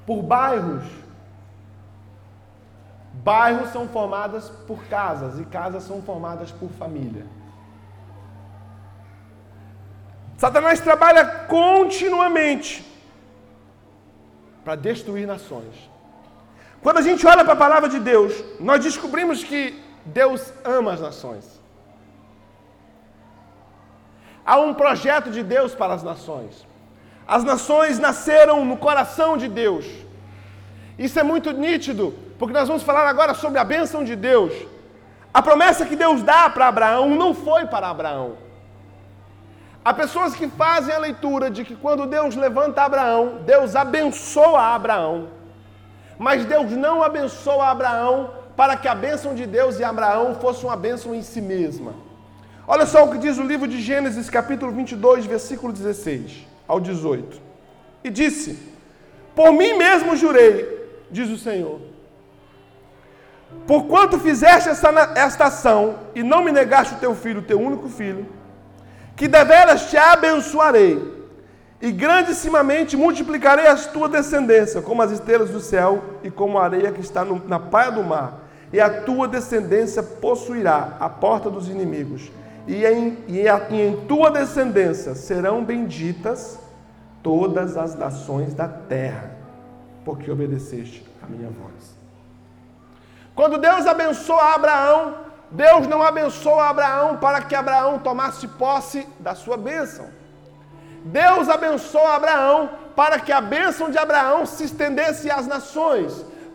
[0.07, 0.85] por bairros.
[3.13, 7.27] Bairros são formadas por casas e casas são formadas por família.
[10.37, 12.87] Satanás trabalha continuamente
[14.65, 15.91] para destruir nações.
[16.81, 21.01] Quando a gente olha para a palavra de Deus, nós descobrimos que Deus ama as
[21.01, 21.59] nações.
[24.47, 26.67] Há um projeto de Deus para as nações.
[27.27, 29.85] As nações nasceram no coração de Deus.
[30.99, 34.53] Isso é muito nítido, porque nós vamos falar agora sobre a bênção de Deus.
[35.35, 38.37] A promessa que Deus dá para Abraão não foi para Abraão.
[39.85, 45.29] Há pessoas que fazem a leitura de que quando Deus levanta Abraão, Deus abençoa Abraão.
[46.19, 50.77] Mas Deus não abençoa Abraão para que a bênção de Deus e Abraão fosse uma
[50.77, 51.95] bênção em si mesma.
[52.67, 57.41] Olha só o que diz o livro de Gênesis, capítulo 22, versículo 16 ao 18.
[58.05, 58.59] E disse:
[59.35, 61.88] Por mim mesmo jurei, diz o Senhor.
[63.67, 67.89] Porquanto fizeste esta, esta ação e não me negaste o teu filho, o teu único
[67.89, 68.27] filho,
[69.15, 71.19] que deveras te abençoarei
[71.81, 76.91] e grandissimamente multiplicarei as tua descendência, como as estrelas do céu e como a areia
[76.93, 78.41] que está no, na praia do mar.
[78.73, 82.31] E a tua descendência possuirá a porta dos inimigos.
[82.67, 86.59] E em, e, a, e em tua descendência serão benditas
[87.23, 89.31] todas as nações da terra,
[90.05, 91.98] porque obedeceste a minha voz.
[93.39, 95.15] Quando Deus abençoa Abraão,
[95.49, 100.07] Deus não abençoa Abraão para que Abraão tomasse posse da sua bênção.
[101.05, 106.11] Deus abençoou Abraão para que a bênção de Abraão se estendesse às nações,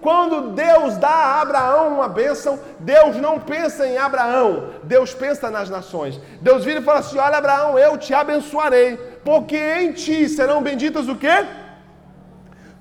[0.06, 4.50] Quando Deus dá a Abraão uma bênção, Deus não pensa em Abraão,
[4.84, 6.20] Deus pensa nas nações.
[6.42, 11.08] Deus vira e fala assim: Olha, Abraão, eu te abençoarei, porque em ti serão benditas
[11.08, 11.46] o quê?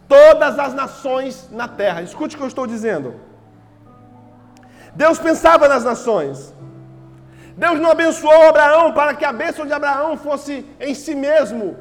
[0.08, 2.02] Todas as nações na terra.
[2.02, 3.31] Escute o que eu estou dizendo.
[4.94, 6.54] Deus pensava nas nações.
[7.56, 11.76] Deus não abençoou Abraão para que a bênção de Abraão fosse em si mesmo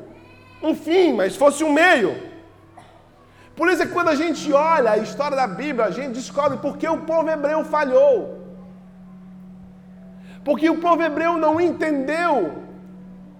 [0.61, 2.11] um fim, mas fosse um meio.
[3.55, 6.57] Por isso é que quando a gente olha a história da Bíblia, a gente descobre
[6.57, 8.15] por que o povo hebreu falhou.
[10.43, 12.33] Porque o povo hebreu não entendeu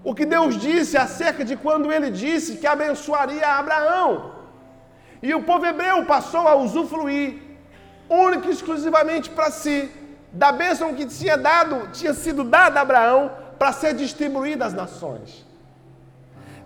[0.04, 4.32] o que Deus disse acerca de quando ele disse que abençoaria Abraão.
[5.22, 7.51] E o povo hebreu passou a usufruir
[8.12, 9.90] única e exclusivamente para si
[10.32, 15.44] da bênção que tinha dado, tinha sido dada a Abraão para ser distribuída às nações.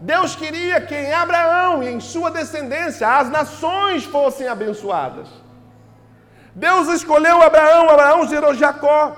[0.00, 5.28] Deus queria que em Abraão e em sua descendência as nações fossem abençoadas.
[6.54, 9.16] Deus escolheu Abraão, Abraão gerou Jacó,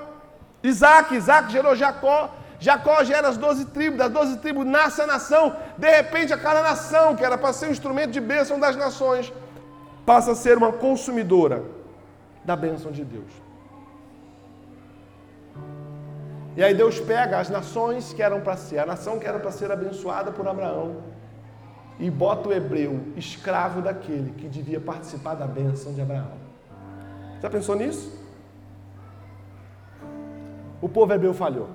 [0.63, 5.55] Isaac, Isaac gerou Jacó, Jacó gera as doze tribos, das doze tribos nasce a nação,
[5.77, 9.31] de repente aquela nação, que era para ser um instrumento de bênção das nações,
[10.05, 11.78] passa a ser uma consumidora
[12.49, 13.31] da bênção de Deus.
[16.57, 19.51] E aí Deus pega as nações que eram para ser, a nação que era para
[19.51, 20.87] ser abençoada por Abraão,
[21.99, 26.37] e bota o hebreu escravo daquele que devia participar da bênção de Abraão.
[27.39, 28.07] Já pensou nisso?
[30.81, 31.69] O povo hebreu falhou.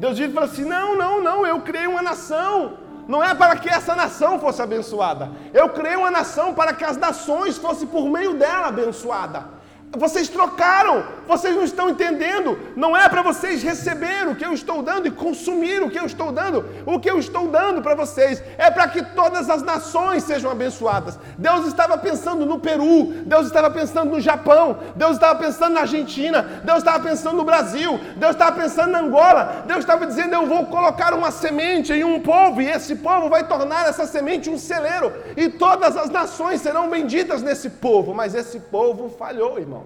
[0.00, 2.76] Deus disse fala assim: não, não, não, eu criei uma nação.
[3.08, 5.30] Não é para que essa nação fosse abençoada.
[5.54, 9.57] Eu criei uma nação para que as nações fossem por meio dela abençoada.
[9.96, 12.58] Vocês trocaram, vocês não estão entendendo.
[12.76, 16.04] Não é para vocês receber o que eu estou dando e consumir o que eu
[16.04, 16.64] estou dando.
[16.84, 21.18] O que eu estou dando para vocês é para que todas as nações sejam abençoadas.
[21.38, 26.42] Deus estava pensando no Peru, Deus estava pensando no Japão, Deus estava pensando na Argentina,
[26.64, 29.64] Deus estava pensando no Brasil, Deus estava pensando na Angola.
[29.66, 33.46] Deus estava dizendo: Eu vou colocar uma semente em um povo, e esse povo vai
[33.48, 38.12] tornar essa semente um celeiro, e todas as nações serão benditas nesse povo.
[38.12, 39.77] Mas esse povo falhou, irmão.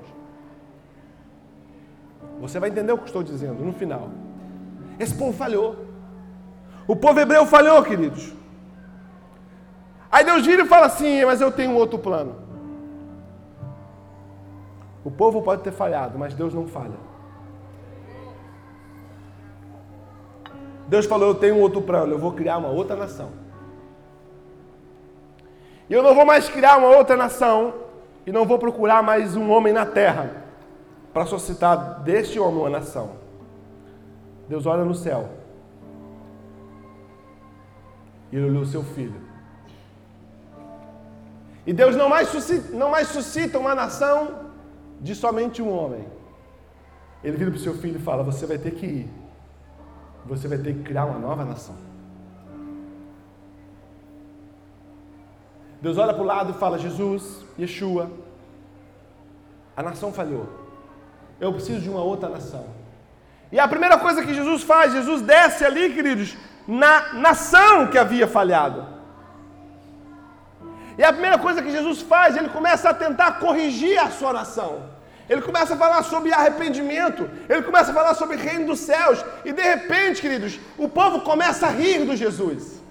[2.42, 4.09] Você vai entender o que estou dizendo no final.
[4.98, 5.76] Esse povo falhou.
[6.88, 8.33] O povo hebreu falhou, queridos.
[10.11, 12.35] Aí Deus vira e fala assim: Mas eu tenho um outro plano.
[15.05, 16.98] O povo pode ter falhado, mas Deus não falha.
[20.88, 23.31] Deus falou: Eu tenho um outro plano, eu vou criar uma outra nação.
[25.88, 27.72] E eu não vou mais criar uma outra nação,
[28.26, 30.41] e não vou procurar mais um homem na terra
[31.12, 33.12] para suscitar deste homem uma nação.
[34.48, 35.29] Deus olha no céu.
[38.31, 39.20] E ele olhou seu filho.
[41.66, 44.51] E Deus não mais, suscita, não mais suscita uma nação
[45.01, 46.05] de somente um homem.
[47.22, 49.11] Ele vira para o seu filho e fala: Você vai ter que ir.
[50.25, 51.77] Você vai ter que criar uma nova nação.
[55.81, 58.11] Deus olha para o lado e fala: Jesus, Yeshua,
[59.77, 60.62] a nação falhou
[61.40, 62.66] eu preciso de uma outra nação.
[63.51, 68.27] E a primeira coisa que Jesus faz, Jesus desce ali, queridos, na nação que havia
[68.27, 68.87] falhado.
[70.97, 74.90] E a primeira coisa que Jesus faz, ele começa a tentar corrigir a sua nação.
[75.29, 79.53] Ele começa a falar sobre arrependimento, ele começa a falar sobre reino dos céus, e
[79.53, 82.82] de repente, queridos, o povo começa a rir do Jesus.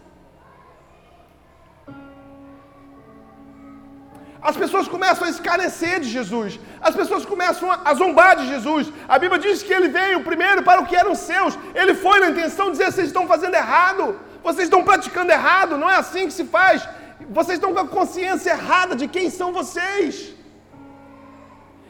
[4.50, 6.60] As pessoas começam a escarnecer de Jesus.
[6.82, 8.92] As pessoas começam a zombar de Jesus.
[9.08, 11.58] A Bíblia diz que ele veio primeiro para o que eram seus.
[11.76, 14.20] Ele foi na intenção de dizer: vocês estão fazendo errado.
[14.44, 15.78] Vocês estão praticando errado.
[15.78, 16.88] Não é assim que se faz.
[17.30, 20.34] Vocês estão com a consciência errada de quem são vocês.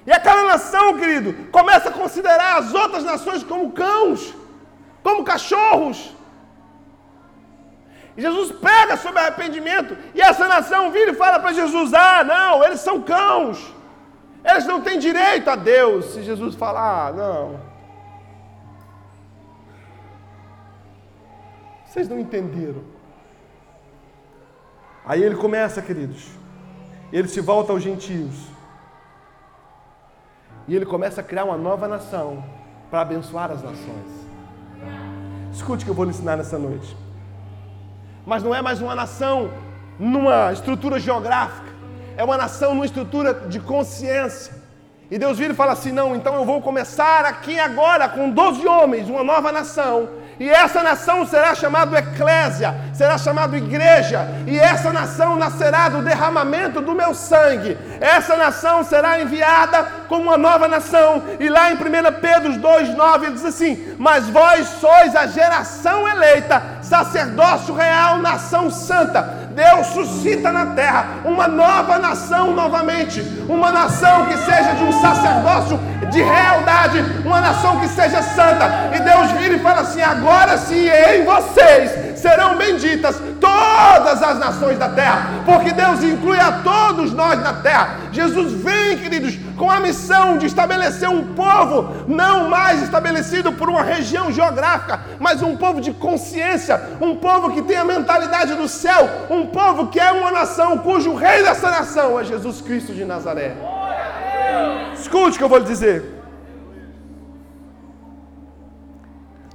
[0.06, 4.34] E aquela nação, querido, começa a considerar as outras nações como cães,
[5.02, 6.00] como cachorros.
[8.15, 12.64] E Jesus pega sobre arrependimento e essa nação vira e fala para Jesus: Ah, não,
[12.64, 13.74] eles são cãos,
[14.43, 16.05] eles não têm direito a Deus.
[16.05, 17.72] Se Jesus falar, ah, não.
[21.86, 22.84] Vocês não entenderam.
[25.05, 26.28] Aí ele começa, queridos.
[27.12, 28.34] Ele se volta aos gentios.
[30.68, 32.43] E ele começa a criar uma nova nação
[32.89, 34.22] para abençoar as nações.
[35.51, 36.95] Escute o que eu vou lhe ensinar nessa noite
[38.26, 39.51] mas não é mais uma nação
[39.99, 41.72] numa estrutura geográfica,
[42.17, 44.61] é uma nação numa estrutura de consciência.
[45.11, 48.65] E Deus vira e fala assim: não, então eu vou começar aqui agora com 12
[48.65, 50.07] homens, uma nova nação.
[50.39, 56.82] E essa nação será chamada Eclésia, será chamado igreja, e essa nação nascerá do derramamento
[56.82, 57.78] do meu sangue.
[57.99, 61.22] Essa nação será enviada como uma nova nação.
[61.39, 61.78] E lá em 1
[62.19, 69.22] Pedro 2,9 ele diz assim: Mas vós sois a geração eleita, sacerdócio real, nação santa.
[69.56, 75.80] Deus suscita na terra uma nova nação novamente, uma nação que seja de um sacerdócio
[76.12, 78.92] de realidade, uma nação que seja santa.
[78.94, 84.78] E Deus vira e fala assim: agora sim, em vocês serão benditas todas as nações
[84.78, 87.96] da terra, porque Deus inclui a todos nós na terra.
[88.12, 93.84] Jesus vem, queridos, com a missão de estabelecer um povo não mais estabelecido por uma
[93.84, 99.07] região geográfica, mas um povo de consciência, um povo que tem a mentalidade do céu,
[99.30, 103.55] um povo que é uma nação cujo rei dessa nação é Jesus Cristo de Nazaré.
[104.95, 106.05] Escute o que eu vou lhe dizer.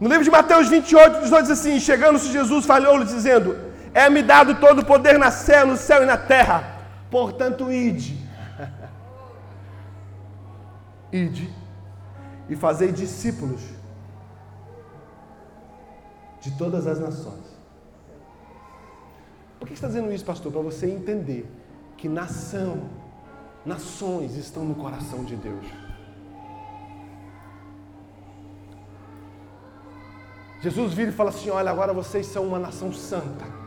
[0.00, 3.58] No livro de Mateus 28, 18 diz assim: Chegando-se Jesus, falhou-lhe, dizendo:
[3.92, 6.62] É-me dado todo o poder na céu, no céu e na terra.
[7.10, 8.25] Portanto, ide.
[11.12, 11.52] Ide
[12.48, 13.60] e fazei discípulos
[16.40, 17.56] de todas as nações.
[19.58, 20.52] Por que está dizendo isso, pastor?
[20.52, 21.50] Para você entender
[21.96, 22.88] que nação,
[23.64, 25.66] nações estão no coração de Deus.
[30.60, 33.65] Jesus vira e fala assim: Olha, agora vocês são uma nação santa.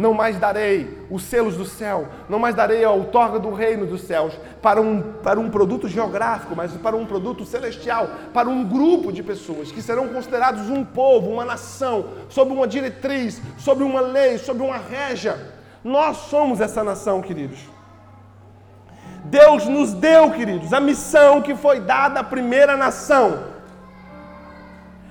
[0.00, 4.00] Não mais darei os selos do céu, não mais darei a outorga do reino dos
[4.00, 4.32] céus
[4.62, 9.22] para um, para um produto geográfico, mas para um produto celestial, para um grupo de
[9.22, 14.62] pessoas que serão considerados um povo, uma nação, sob uma diretriz, sob uma lei, sob
[14.62, 15.38] uma régia.
[15.84, 17.58] Nós somos essa nação, queridos.
[19.24, 23.49] Deus nos deu, queridos, a missão que foi dada à primeira nação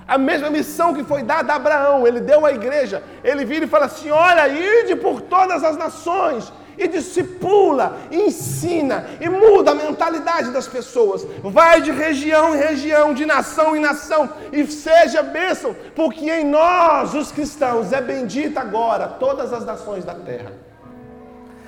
[0.10, 3.04] a mesma missão que foi dada a Abraão, ele deu à igreja.
[3.24, 9.30] Ele vira e fala assim: Olha, ide por todas as nações e discipula, ensina e
[9.30, 11.28] muda a mentalidade das pessoas.
[11.44, 17.14] Vai de região em região, de nação em nação e seja bênção, porque em nós,
[17.14, 20.54] os cristãos, é bendita agora todas as nações da terra.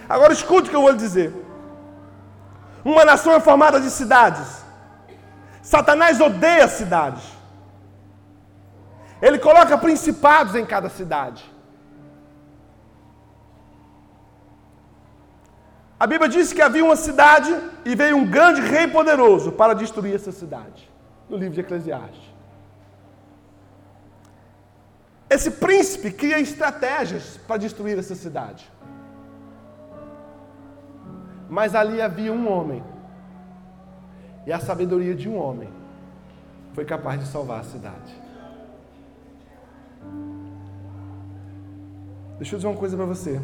[0.09, 1.31] Agora escute o que eu vou lhe dizer.
[2.83, 4.63] Uma nação é formada de cidades.
[5.61, 7.40] Satanás odeia cidades.
[9.21, 11.43] Ele coloca principados em cada cidade.
[15.99, 17.55] A Bíblia diz que havia uma cidade
[17.85, 20.89] e veio um grande rei poderoso para destruir essa cidade.
[21.29, 22.31] No livro de Eclesiastes.
[25.29, 28.69] Esse príncipe cria estratégias para destruir essa cidade.
[31.47, 32.83] Mas ali havia um homem.
[34.47, 35.69] E a sabedoria de um homem
[36.73, 38.20] foi capaz de salvar a cidade.
[42.41, 43.39] Deixa eu dizer uma coisa para você.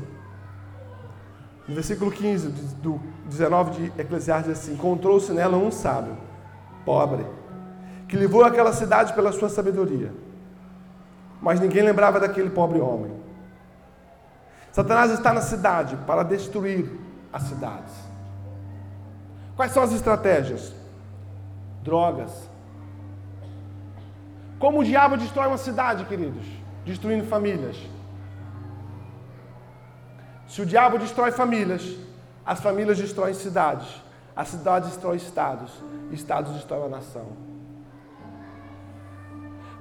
[1.67, 2.49] No versículo 15
[2.81, 6.17] do 19 de Eclesiastes diz assim: Encontrou-se nela um sábio,
[6.83, 7.23] pobre,
[8.07, 10.11] que levou aquela cidade pela sua sabedoria.
[11.39, 13.11] Mas ninguém lembrava daquele pobre homem.
[14.71, 16.89] Satanás está na cidade para destruir
[17.31, 17.93] as cidades.
[19.55, 20.73] Quais são as estratégias?
[21.83, 22.49] Drogas.
[24.57, 26.47] Como o diabo destrói uma cidade, queridos?
[26.83, 27.77] Destruindo famílias
[30.47, 31.97] se o diabo destrói famílias,
[32.45, 33.87] as famílias destroem cidades,
[34.33, 35.71] a cidade destrói estados,
[36.11, 37.27] estados destrói a nação.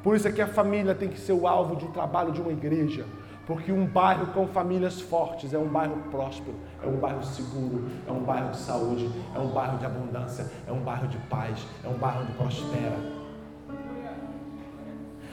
[0.03, 2.41] Por isso é que a família tem que ser o alvo de um trabalho de
[2.41, 3.07] uma igreja,
[3.47, 8.11] porque um bairro com famílias fortes é um bairro próspero, é um bairro seguro, é
[8.11, 11.89] um bairro de saúde, é um bairro de abundância, é um bairro de paz, é
[11.89, 13.17] um bairro onde prospera.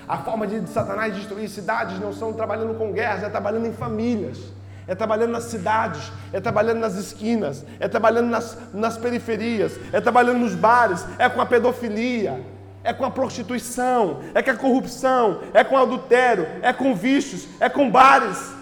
[0.08, 4.54] A forma de Satanás destruir cidades não são trabalhando com guerras, é trabalhando em famílias
[4.88, 10.40] é trabalhando nas cidades, é trabalhando nas esquinas, é trabalhando nas, nas periferias, é trabalhando
[10.40, 12.44] nos bares, é com a pedofilia,
[12.84, 17.48] é com a prostituição, é com a corrupção, é com o adultério, é com vícios,
[17.60, 18.54] é com bares.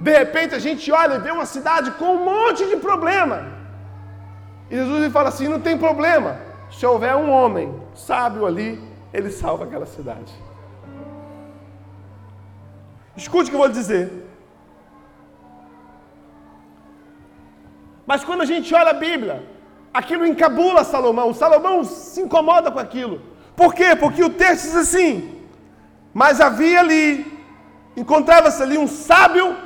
[0.00, 3.46] De repente a gente olha e vê uma cidade com um monte de problema.
[4.70, 6.38] E Jesus fala assim: não tem problema.
[6.70, 8.82] Se houver um homem sábio ali,
[9.12, 10.32] ele salva aquela cidade.
[13.16, 14.25] Escute o que eu vou lhe dizer.
[18.06, 19.44] Mas quando a gente olha a Bíblia,
[19.92, 21.34] aquilo encabula Salomão.
[21.34, 23.20] Salomão se incomoda com aquilo.
[23.56, 23.96] Por quê?
[23.96, 25.42] Porque o texto diz assim:
[26.14, 27.26] Mas havia ali,
[27.96, 29.56] encontrava-se ali um sábio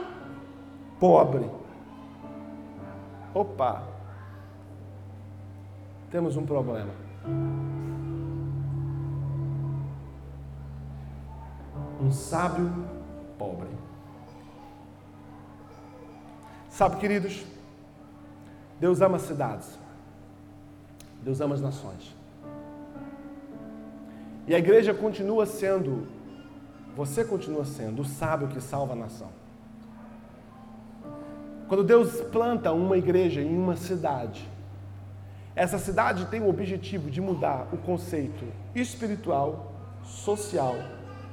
[0.98, 1.50] pobre.
[3.34, 3.82] Opa!
[6.10, 6.90] Temos um problema.
[12.00, 12.72] Um sábio
[13.38, 13.68] pobre.
[16.70, 17.44] Sabe, queridos,
[18.80, 19.78] Deus ama cidades,
[21.22, 22.16] Deus ama as nações.
[24.48, 26.08] E a igreja continua sendo,
[26.96, 29.28] você continua sendo o sábio que salva a nação.
[31.68, 34.48] Quando Deus planta uma igreja em uma cidade,
[35.54, 39.72] essa cidade tem o objetivo de mudar o conceito espiritual,
[40.02, 40.74] social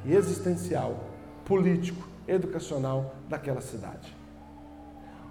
[0.03, 0.99] e existencial,
[1.45, 4.13] político, educacional daquela cidade.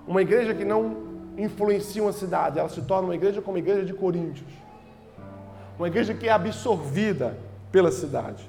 [0.08, 3.84] Uma igreja que não influencia uma cidade, ela se torna uma igreja como a igreja
[3.84, 4.50] de Coríntios.
[5.78, 7.38] Uma igreja que é absorvida
[7.70, 8.48] pela cidade.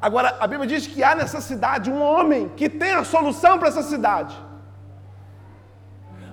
[0.00, 3.68] Agora, a Bíblia diz que há nessa cidade um homem que tem a solução para
[3.68, 4.36] essa cidade.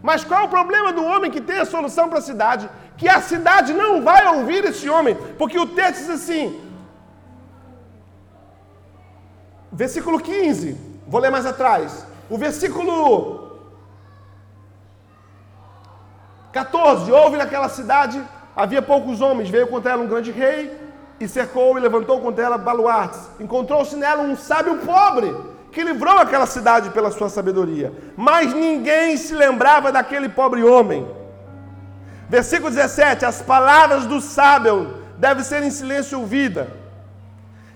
[0.04, 2.70] Mas qual é o problema do homem que tem a solução para a cidade?
[2.96, 6.62] Que a cidade não vai ouvir esse homem, porque o texto diz assim,
[9.72, 12.06] versículo 15, vou ler mais atrás.
[12.30, 13.45] O versículo
[16.56, 18.24] 14: Houve naquela cidade,
[18.56, 20.62] havia poucos homens, veio contra ela um grande rei,
[21.20, 23.20] e cercou e levantou contra ela baluartes.
[23.42, 25.36] Encontrou-se nela um sábio pobre,
[25.74, 27.92] que livrou aquela cidade pela sua sabedoria.
[28.16, 31.06] Mas ninguém se lembrava daquele pobre homem.
[32.30, 36.70] Versículo 17: As palavras do sábio devem ser em silêncio ouvida.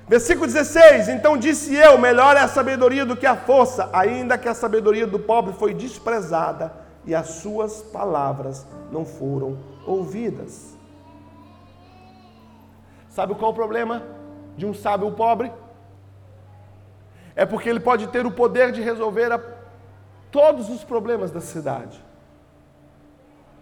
[0.08, 4.48] Versículo 16: Então disse eu: Melhor é a sabedoria do que a força, ainda que
[4.48, 10.78] a sabedoria do pobre foi desprezada e as suas palavras não foram ouvidas.
[13.10, 14.04] Sabe qual é o problema
[14.56, 15.52] de um sábio pobre?
[17.36, 19.42] É porque ele pode ter o poder de resolver a,
[20.30, 22.00] todos os problemas da cidade.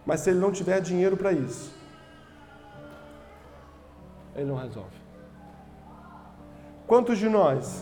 [0.06, 1.74] Mas se ele não tiver dinheiro para isso,
[4.36, 4.98] ele não resolve.
[6.86, 7.82] Quantos de nós,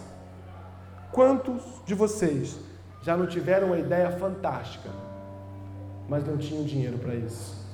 [1.12, 2.56] quantos de vocês
[3.02, 4.92] já não tiveram uma ideia fantástica,
[6.08, 7.66] mas não tinham dinheiro para isso?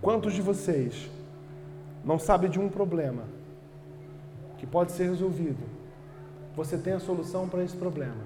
[0.00, 1.10] Quantos de vocês
[2.04, 3.24] não sabem de um problema
[4.56, 5.62] que pode ser resolvido?
[6.56, 8.24] Você tem a solução para esse problema,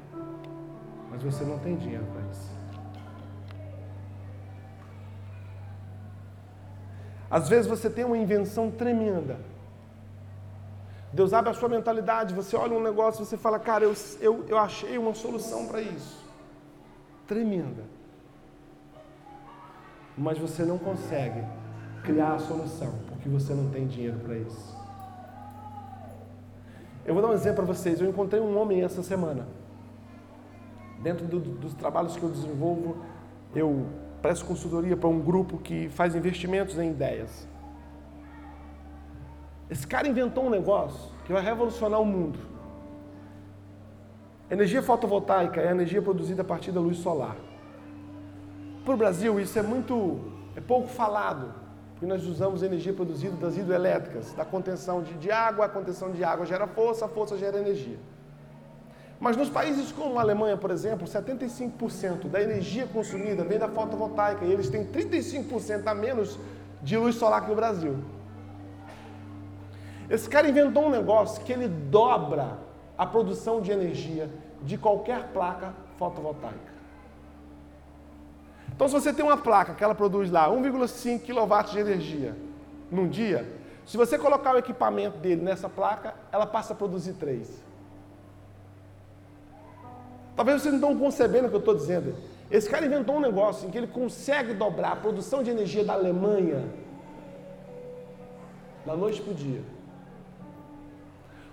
[1.10, 2.50] mas você não tem dinheiro para isso.
[7.28, 9.38] Às vezes você tem uma invenção tremenda.
[11.12, 14.58] Deus abre a sua mentalidade, você olha um negócio você fala, cara, eu, eu, eu
[14.58, 16.24] achei uma solução para isso.
[17.26, 17.84] Tremenda.
[20.16, 21.44] Mas você não consegue
[22.02, 24.76] criar a solução, porque você não tem dinheiro para isso.
[27.04, 28.00] Eu vou dar um exemplo para vocês.
[28.00, 29.46] Eu encontrei um homem essa semana.
[31.00, 32.96] Dentro do, dos trabalhos que eu desenvolvo,
[33.54, 33.86] eu
[34.20, 37.48] presto consultoria para um grupo que faz investimentos em ideias.
[39.72, 42.38] Esse cara inventou um negócio que vai revolucionar o mundo.
[44.50, 47.36] Energia fotovoltaica é a energia produzida a partir da luz solar.
[48.84, 50.20] Para o Brasil, isso é muito,
[50.54, 51.54] é pouco falado
[51.98, 56.22] que nós usamos energia produzida das hidrelétricas, da contenção de, de água, a contenção de
[56.22, 57.96] água gera força, a força gera energia.
[59.18, 64.44] Mas nos países como a Alemanha, por exemplo, 75% da energia consumida vem da fotovoltaica
[64.44, 66.38] e eles têm 35% a menos
[66.82, 67.96] de luz solar que o Brasil.
[70.12, 72.58] Esse cara inventou um negócio que ele dobra
[72.98, 74.28] a produção de energia
[74.60, 76.70] de qualquer placa fotovoltaica.
[78.74, 82.36] Então, se você tem uma placa que ela produz lá 1,5 kW de energia
[82.90, 87.48] num dia, se você colocar o equipamento dele nessa placa, ela passa a produzir 3.
[90.36, 92.14] Talvez vocês não estão concebendo o que eu estou dizendo.
[92.50, 95.94] Esse cara inventou um negócio em que ele consegue dobrar a produção de energia da
[95.94, 96.68] Alemanha
[98.84, 99.62] da noite para o dia.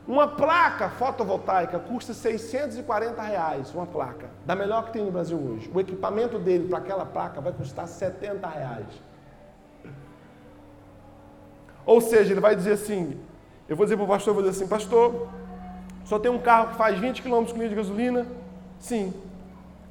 [0.10, 5.70] Uma placa fotovoltaica custa 640 reais, uma placa, da melhor que tem no Brasil hoje.
[5.72, 8.88] O equipamento dele para aquela placa vai custar 70 reais.
[11.86, 13.20] Ou seja, ele vai dizer assim,
[13.68, 15.28] eu vou dizer para o pastor, eu vou dizer assim, pastor,
[16.05, 18.26] só tem um carro que faz 20 km com de gasolina?
[18.80, 19.14] Sim.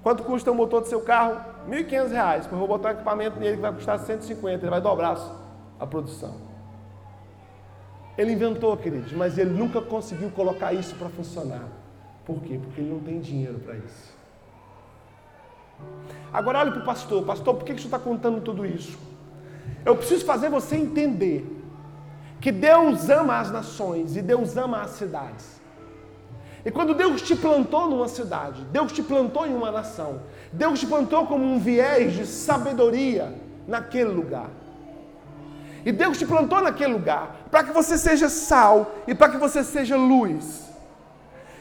[0.03, 1.41] Quanto custa o motor do seu carro?
[1.71, 2.11] R$ 1.500.
[2.11, 5.17] Mas vou botar um equipamento nele que vai custar 150, ele vai dobrar
[5.79, 6.48] a produção.
[8.19, 11.63] Ele inventou, queridos, mas ele nunca conseguiu colocar isso para funcionar.
[12.27, 12.59] Por quê?
[12.61, 14.19] Porque ele não tem dinheiro para isso.
[16.33, 18.99] Agora olhe para o pastor, pastor, por que você está contando tudo isso?
[19.85, 21.47] Eu preciso fazer você entender
[22.41, 25.61] que Deus ama as nações e Deus ama as cidades.
[26.65, 30.87] E quando Deus te plantou numa cidade, Deus te plantou em uma nação, Deus te
[30.87, 33.33] plantou como um viés de sabedoria
[33.67, 34.51] naquele lugar.
[35.87, 39.65] E Deus te plantou naquele lugar para que você seja sal e para que você
[39.65, 40.69] seja luz.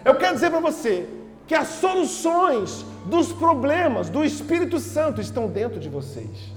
[0.03, 1.07] Eu quero dizer para você
[1.47, 6.55] que as soluções dos problemas do Espírito Santo estão dentro de vocês.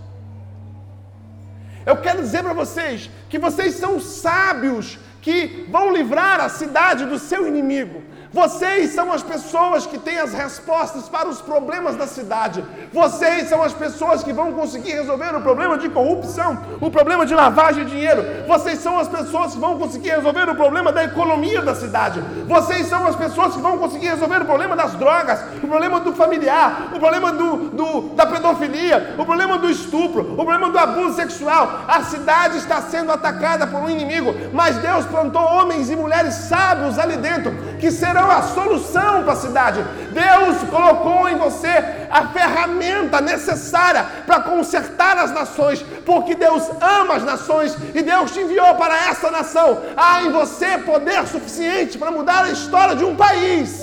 [1.87, 7.19] Eu quero dizer para vocês que vocês são sábios que vão livrar a cidade do
[7.19, 8.03] seu inimigo.
[8.33, 12.65] Vocês são as pessoas que têm as respostas para os problemas da cidade.
[12.93, 17.35] Vocês são as pessoas que vão conseguir resolver o problema de corrupção, o problema de
[17.35, 18.25] lavagem de dinheiro.
[18.47, 22.21] Vocês são as pessoas que vão conseguir resolver o problema da economia da cidade.
[22.47, 26.13] Vocês são as pessoas que vão conseguir resolver o problema das drogas, o problema do
[26.13, 31.17] familiar, o problema do, do, da pedofilia, o problema do estupro, o problema do abuso
[31.17, 31.81] sexual.
[31.89, 36.97] A cidade está sendo atacada por um inimigo, mas Deus plantou homens e mulheres sábios
[36.97, 37.51] ali dentro
[37.81, 39.83] que serão a solução para a cidade.
[40.13, 41.73] Deus colocou em você
[42.11, 48.41] a ferramenta necessária para consertar as nações, porque Deus ama as nações e Deus te
[48.41, 49.79] enviou para essa nação.
[49.97, 53.83] Há em você poder suficiente para mudar a história de um país.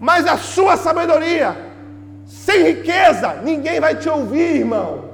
[0.00, 1.56] Mas a sua sabedoria,
[2.24, 5.08] sem riqueza, ninguém vai te ouvir, irmão.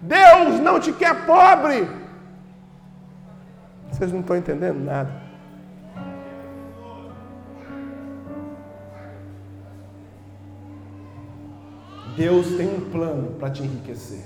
[0.00, 1.97] Deus não te quer pobre.
[3.90, 5.28] Vocês não estão entendendo nada.
[12.16, 14.24] Deus tem um plano para te enriquecer.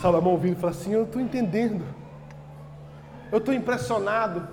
[0.00, 1.84] Salomão ouvindo fala assim: Eu estou entendendo,
[3.30, 4.48] eu estou impressionado.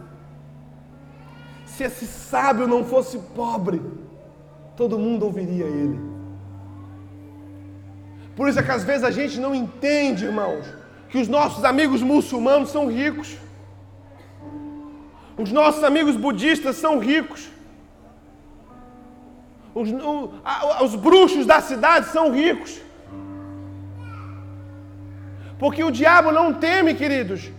[1.66, 3.82] Se esse sábio não fosse pobre,
[4.76, 6.00] todo mundo ouviria ele.
[8.36, 10.66] Por isso é que às vezes a gente não entende, irmãos,
[11.10, 13.38] que os nossos amigos muçulmanos são ricos.
[15.38, 17.50] Os nossos amigos budistas são ricos.
[19.74, 22.80] Os, o, a, os bruxos da cidade são ricos.
[25.58, 27.52] Porque o diabo não teme, queridos,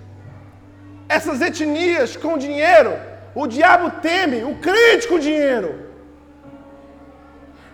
[1.08, 2.92] essas etnias com dinheiro.
[3.34, 5.90] O diabo teme o crente com dinheiro.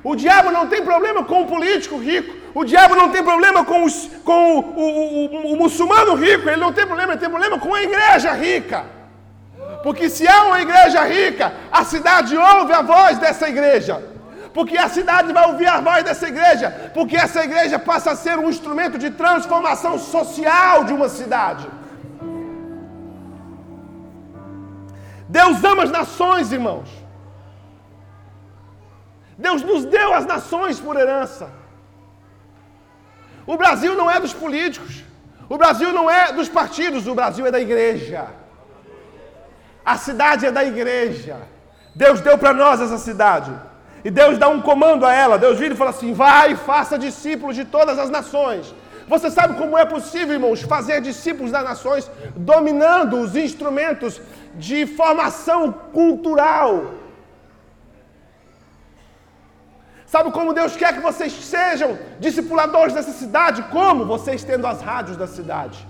[0.03, 2.46] O diabo não tem problema com o político rico.
[2.59, 6.49] O diabo não tem problema com, os, com o, o, o, o, muçulmano rico.
[6.49, 8.87] Ele não tem problema, ele tem problema com a igreja rica.
[9.83, 14.03] Porque se há uma igreja rica, a cidade ouve a voz dessa igreja.
[14.55, 16.91] Porque a cidade vai ouvir a voz dessa igreja.
[16.95, 21.69] Porque essa igreja passa a ser um instrumento de transformação social de uma cidade.
[25.29, 26.89] Deus ama as nações, irmãos.
[29.37, 31.51] Deus nos deu as nações por herança.
[33.47, 35.05] O Brasil não é dos políticos.
[35.49, 37.07] O Brasil não é dos partidos.
[37.07, 38.27] O Brasil é da igreja.
[39.85, 41.37] A cidade é da igreja.
[41.95, 43.53] Deus deu para nós essa cidade.
[44.05, 45.39] E Deus dá um comando a ela.
[45.39, 48.75] Deus vira e fala assim: vai faça discípulos de todas as nações.
[49.09, 54.21] Você sabe como é possível, irmãos, fazer discípulos das nações dominando os instrumentos
[54.57, 56.96] de formação cultural
[60.17, 63.63] Sabe como Deus quer que vocês sejam discipuladores dessa cidade?
[63.65, 64.07] Como?
[64.07, 65.87] Vocês tendo as rádios da cidade,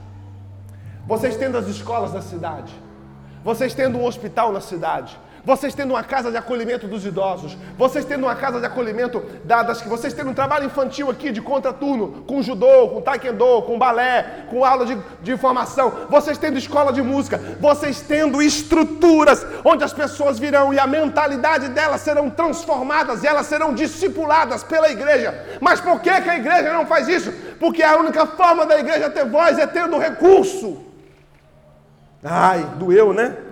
[1.06, 2.74] vocês tendo as escolas da cidade,
[3.44, 5.16] vocês tendo um hospital na cidade,
[5.46, 9.80] vocês tendo uma casa de acolhimento dos idosos, vocês tendo uma casa de acolhimento das
[9.80, 14.46] que vocês tendo um trabalho infantil aqui de contraturno, com judô, com taekwondo, com balé,
[14.50, 19.92] com aula de, de formação, vocês tendo escola de música, vocês tendo estruturas onde as
[19.92, 25.32] pessoas virão e a mentalidade delas serão transformadas e elas serão discipuladas pela igreja.
[25.60, 27.32] Mas por que, que a igreja não faz isso?
[27.60, 30.82] Porque a única forma da igreja ter voz é tendo recurso.
[32.24, 33.45] Ai, doeu, né?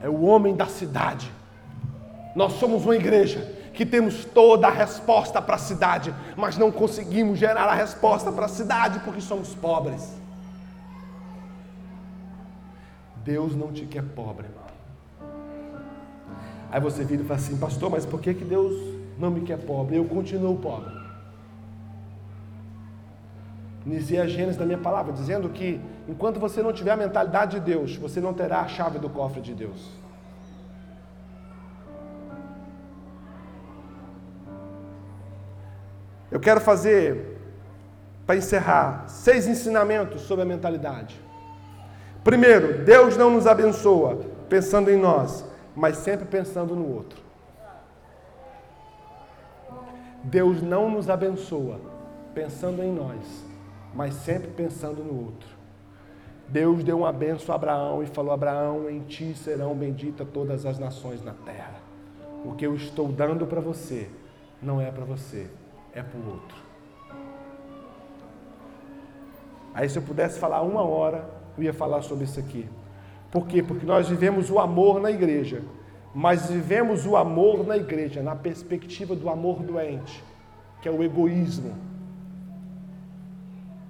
[0.00, 1.30] É o homem da cidade.
[2.34, 7.38] Nós somos uma igreja que temos toda a resposta para a cidade, mas não conseguimos
[7.38, 10.16] gerar a resposta para a cidade porque somos pobres.
[13.24, 14.64] Deus não te quer pobre, irmão.
[16.70, 18.74] Aí você vira e fala assim, pastor, mas por que, que Deus
[19.18, 19.96] não me quer pobre?
[19.96, 20.97] Eu continuo pobre.
[23.88, 27.60] Iniciei a Gênesis da minha palavra, dizendo que enquanto você não tiver a mentalidade de
[27.60, 29.88] Deus, você não terá a chave do cofre de Deus.
[36.30, 37.40] Eu quero fazer,
[38.26, 41.18] para encerrar, seis ensinamentos sobre a mentalidade.
[42.22, 44.18] Primeiro, Deus não nos abençoa
[44.50, 47.22] pensando em nós, mas sempre pensando no outro.
[50.22, 51.80] Deus não nos abençoa
[52.34, 53.47] pensando em nós,
[53.94, 55.48] mas sempre pensando no outro.
[56.48, 60.78] Deus deu uma benção a Abraão e falou: Abraão, em ti serão benditas todas as
[60.78, 61.80] nações na terra.
[62.44, 64.08] o que eu estou dando para você
[64.62, 65.46] não é para você,
[65.92, 66.56] é para o outro.
[69.74, 72.68] Aí, se eu pudesse falar uma hora, eu ia falar sobre isso aqui.
[73.30, 73.62] Por quê?
[73.62, 75.62] Porque nós vivemos o amor na igreja,
[76.14, 80.24] mas vivemos o amor na igreja na perspectiva do amor doente,
[80.80, 81.74] que é o egoísmo,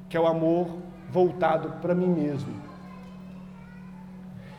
[0.09, 0.69] que é o amor
[1.11, 2.53] voltado para mim mesmo.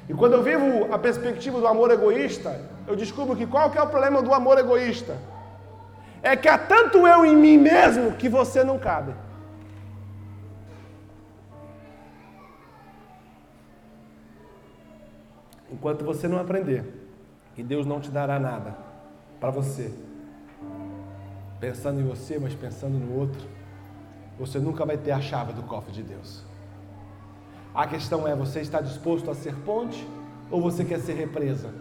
[0.08, 3.82] E quando eu vivo a perspectiva do amor egoísta, eu descubro que qual que é
[3.82, 5.16] o problema do amor egoísta?
[6.22, 9.14] É que há tanto eu em mim mesmo que você não cabe.
[15.72, 16.84] Enquanto você não aprender
[17.56, 18.76] que Deus não te dará nada
[19.40, 19.94] para você,
[21.60, 23.48] pensando em você, mas pensando no outro,
[24.40, 26.44] você nunca vai ter a chave do cofre de Deus.
[27.76, 30.08] A questão é: você está disposto a ser ponte
[30.50, 31.74] ou você quer ser represa?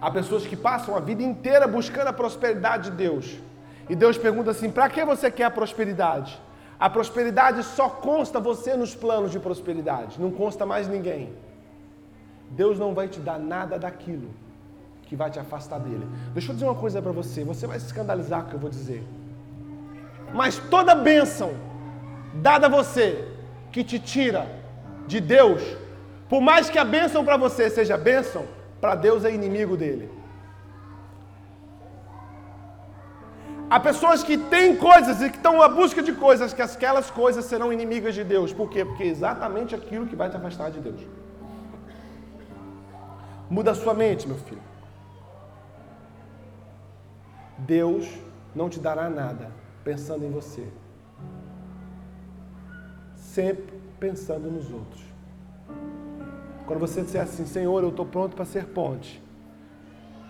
[0.00, 3.38] Há pessoas que passam a vida inteira buscando a prosperidade de Deus.
[3.88, 6.40] E Deus pergunta assim: para que você quer a prosperidade?
[6.78, 11.34] A prosperidade só consta você nos planos de prosperidade, não consta mais ninguém.
[12.50, 14.30] Deus não vai te dar nada daquilo
[15.02, 16.06] que vai te afastar dele.
[16.32, 18.60] Deixa eu dizer uma coisa para você, você vai se escandalizar com o que eu
[18.60, 19.04] vou dizer.
[20.32, 21.54] Mas toda bênção
[22.34, 23.24] dada a você
[23.72, 24.46] que te tira
[25.06, 25.62] de Deus,
[26.28, 28.44] por mais que a bênção para você seja bênção,
[28.80, 30.10] para Deus é inimigo dele.
[33.68, 37.44] Há pessoas que têm coisas e que estão à busca de coisas, que aquelas coisas
[37.44, 38.52] serão inimigas de Deus.
[38.52, 38.84] Por quê?
[38.84, 41.00] Porque é exatamente aquilo que vai te afastar de Deus.
[43.48, 44.62] Muda a sua mente, meu filho.
[47.58, 48.08] Deus
[48.54, 50.66] não te dará nada pensando em você.
[53.16, 55.02] Sempre pensando nos outros.
[56.66, 59.22] Quando você disser assim, Senhor, eu estou pronto para ser ponte.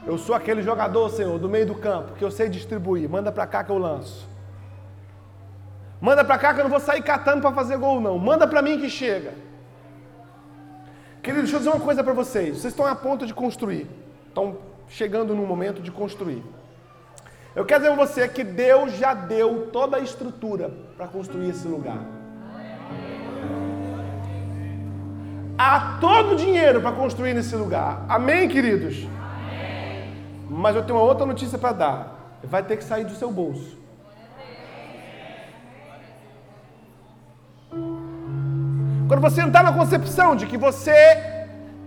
[0.07, 3.09] Eu sou aquele jogador, Senhor, do meio do campo, que eu sei distribuir.
[3.09, 4.29] Manda para cá que eu lanço.
[6.01, 8.19] Manda para cá que eu não vou sair catando para fazer gol, não.
[8.19, 9.35] Manda para mim que chega.
[11.23, 12.57] Querido, deixa eu dizer uma coisa para vocês.
[12.57, 13.87] Vocês estão a ponto de construir.
[14.27, 14.57] Estão
[14.89, 16.43] chegando no momento de construir.
[17.55, 21.67] Eu quero dizer para você que Deus já deu toda a estrutura para construir esse
[21.67, 21.99] lugar.
[25.59, 28.05] Há todo o dinheiro para construir nesse lugar.
[28.09, 29.07] Amém, queridos?
[30.49, 32.39] Mas eu tenho uma outra notícia para dar.
[32.43, 33.79] Vai ter que sair do seu bolso.
[39.09, 41.37] Quando você entrar na concepção de que você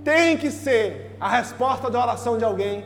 [0.04, 2.86] tem que ser a resposta da oração de alguém,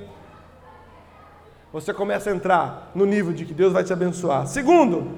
[1.79, 4.47] você começa a entrar no nível de que Deus vai te abençoar.
[4.47, 5.15] Segundo,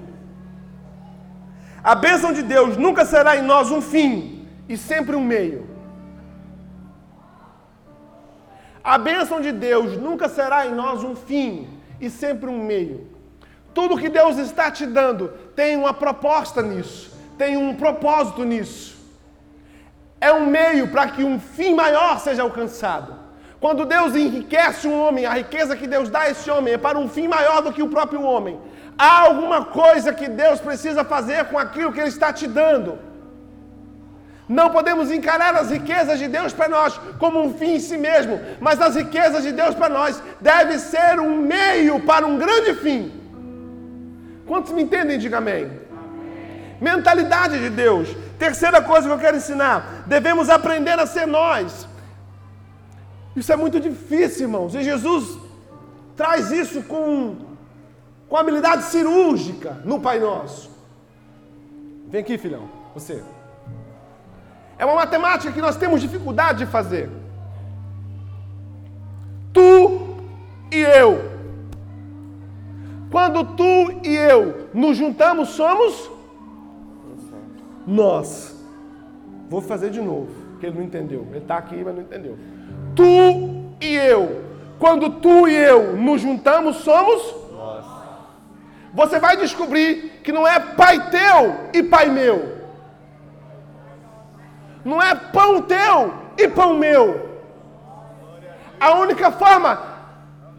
[1.81, 5.69] a bênção de Deus nunca será em nós um fim e sempre um meio.
[8.83, 11.69] A bênção de Deus nunca será em nós um fim
[12.01, 13.07] e sempre um meio.
[13.73, 18.97] Tudo que Deus está te dando tem uma proposta nisso, tem um propósito nisso.
[20.19, 23.18] É um meio para que um fim maior seja alcançado.
[23.59, 26.97] Quando Deus enriquece um homem, a riqueza que Deus dá a esse homem é para
[26.97, 28.57] um fim maior do que o próprio homem.
[28.97, 32.97] Há alguma coisa que Deus precisa fazer com aquilo que Ele está te dando.
[34.47, 38.39] Não podemos encarar as riquezas de Deus para nós como um fim em si mesmo,
[38.59, 43.11] mas as riquezas de Deus para nós deve ser um meio para um grande fim.
[44.47, 45.19] Quantos me entendem?
[45.19, 45.65] Diga amém.
[45.65, 45.79] amém.
[46.81, 48.07] Mentalidade de Deus.
[48.39, 51.88] Terceira coisa que eu quero ensinar: devemos aprender a ser nós.
[53.39, 54.75] Isso é muito difícil, irmãos.
[54.75, 55.39] E Jesus
[56.15, 57.37] traz isso com,
[58.27, 60.69] com habilidade cirúrgica no Pai Nosso.
[62.09, 63.23] Vem aqui, filhão, você.
[64.77, 67.09] É uma matemática que nós temos dificuldade de fazer.
[69.53, 70.17] Tu
[70.69, 71.39] e eu.
[73.09, 76.11] Quando tu e eu nos juntamos, somos
[77.87, 78.53] nós.
[79.49, 81.25] Vou fazer de novo, porque ele não entendeu.
[81.29, 82.37] Ele está aqui, mas não entendeu.
[82.99, 84.43] Tu e eu.
[84.77, 87.21] Quando tu e eu nos juntamos, somos
[87.51, 87.85] nós.
[88.93, 92.59] Você vai descobrir que não é pai teu e pai meu
[94.83, 97.29] não é pão teu e pão meu.
[98.79, 99.81] A única forma,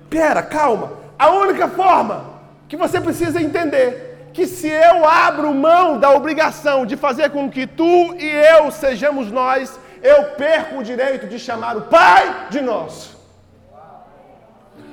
[0.08, 0.92] pera, calma.
[1.18, 2.24] A única forma
[2.68, 7.66] que você precisa entender que se eu abro mão da obrigação de fazer com que
[7.66, 13.20] tu e eu sejamos nós, eu perco o direito de chamar o Pai de nós.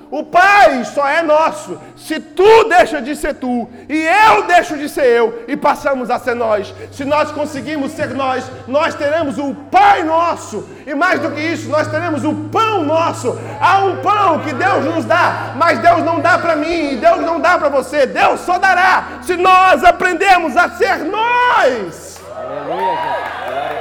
[0.10, 4.88] O Pai só é nosso se tu deixa de ser tu e eu deixo de
[4.88, 6.74] ser eu e passamos a ser nós.
[6.93, 11.68] Se nós conseguimos ser nós, nós teremos o Pai nosso e mais do que isso,
[11.68, 13.38] nós teremos o pão nosso.
[13.60, 17.20] Há um pão que Deus nos dá, mas Deus não dá para mim e Deus
[17.20, 18.05] não dá para você.
[18.05, 22.22] Deus só dará se nós aprendemos a ser nós.
[22.34, 23.76] Aleluia, Jesus.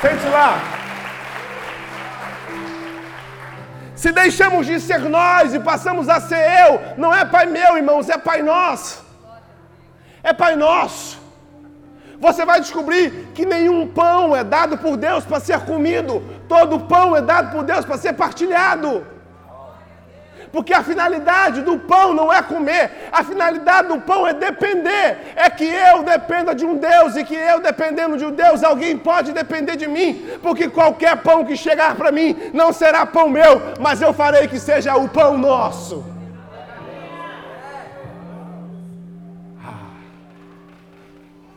[0.00, 0.60] Sente lá.
[3.96, 8.08] Se deixamos de ser nós e passamos a ser eu, não é Pai meu, irmãos,
[8.08, 9.04] é Pai nosso.
[10.22, 11.18] É Pai nosso.
[12.20, 17.16] Você vai descobrir que nenhum pão é dado por Deus para ser comido, todo pão
[17.16, 19.04] é dado por Deus para ser partilhado.
[20.52, 25.18] Porque a finalidade do pão não é comer, a finalidade do pão é depender.
[25.36, 28.96] É que eu dependa de um Deus e que eu dependendo de um Deus, alguém
[28.96, 30.26] pode depender de mim.
[30.42, 34.58] Porque qualquer pão que chegar para mim não será pão meu, mas eu farei que
[34.58, 36.04] seja o pão nosso.
[39.64, 39.90] Ah.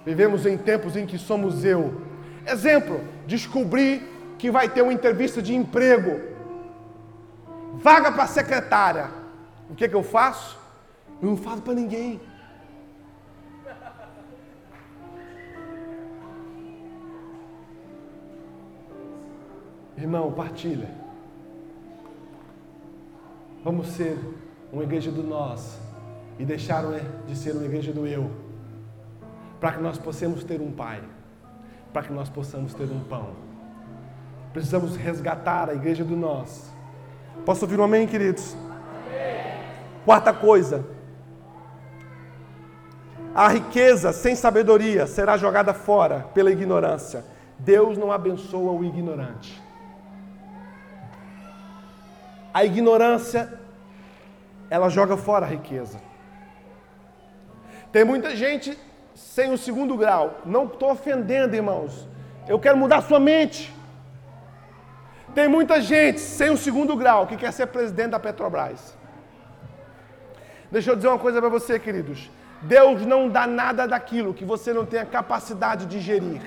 [0.05, 2.01] Vivemos em tempos em que somos eu.
[2.45, 6.30] Exemplo, descobri que vai ter uma entrevista de emprego
[7.75, 9.09] vaga para secretária.
[9.69, 10.59] O que, que eu faço?
[11.21, 12.19] Eu não falo para ninguém.
[19.97, 20.89] Irmão, partilha.
[23.63, 24.17] Vamos ser
[24.73, 25.79] uma igreja do nós
[26.39, 26.83] e deixar
[27.27, 28.31] de ser uma igreja do eu,
[29.59, 31.03] para que nós possamos ter um pai,
[31.93, 33.35] para que nós possamos ter um pão.
[34.51, 36.71] Precisamos resgatar a igreja do nós
[37.45, 38.55] Posso ouvir um amém, queridos?
[38.55, 39.63] Amém.
[40.05, 40.85] Quarta coisa.
[43.33, 47.23] A riqueza sem sabedoria será jogada fora pela ignorância.
[47.57, 49.61] Deus não abençoa o ignorante.
[52.53, 53.57] A ignorância,
[54.69, 55.99] ela joga fora a riqueza.
[57.91, 58.77] Tem muita gente
[59.15, 60.41] sem o segundo grau.
[60.45, 62.07] Não estou ofendendo, irmãos.
[62.47, 63.73] Eu quero mudar sua mente.
[65.33, 68.97] Tem muita gente sem o segundo grau que quer ser presidente da Petrobras.
[70.69, 72.29] Deixa eu dizer uma coisa para você, queridos.
[72.61, 76.41] Deus não dá nada daquilo que você não tem a capacidade de gerir.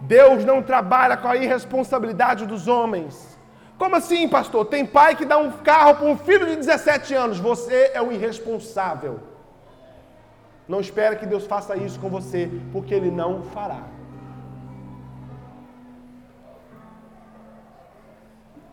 [0.00, 3.36] Deus não trabalha com a irresponsabilidade dos homens.
[3.78, 4.66] Como assim, pastor?
[4.66, 7.38] Tem pai que dá um carro para um filho de 17 anos.
[7.38, 9.20] Você é um irresponsável.
[10.68, 13.95] Não espere que Deus faça isso com você, porque Ele não fará.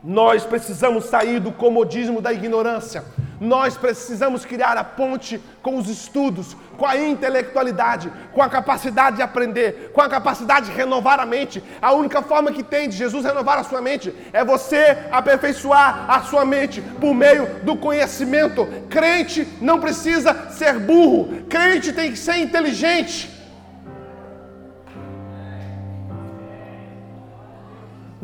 [0.04, 3.06] Nós precisamos sair do comodismo da ignorância.
[3.40, 9.22] Nós precisamos criar a ponte com os estudos, com a intelectualidade, com a capacidade de
[9.22, 11.64] aprender, com a capacidade de renovar a mente.
[11.82, 16.22] A única forma que tem de Jesus renovar a sua mente é você aperfeiçoar a
[16.24, 18.68] sua mente por meio do conhecimento.
[18.90, 23.43] Crente não precisa ser burro, crente tem que ser inteligente.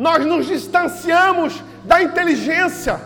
[0.06, 3.02] Nós nos distanciamos da inteligência,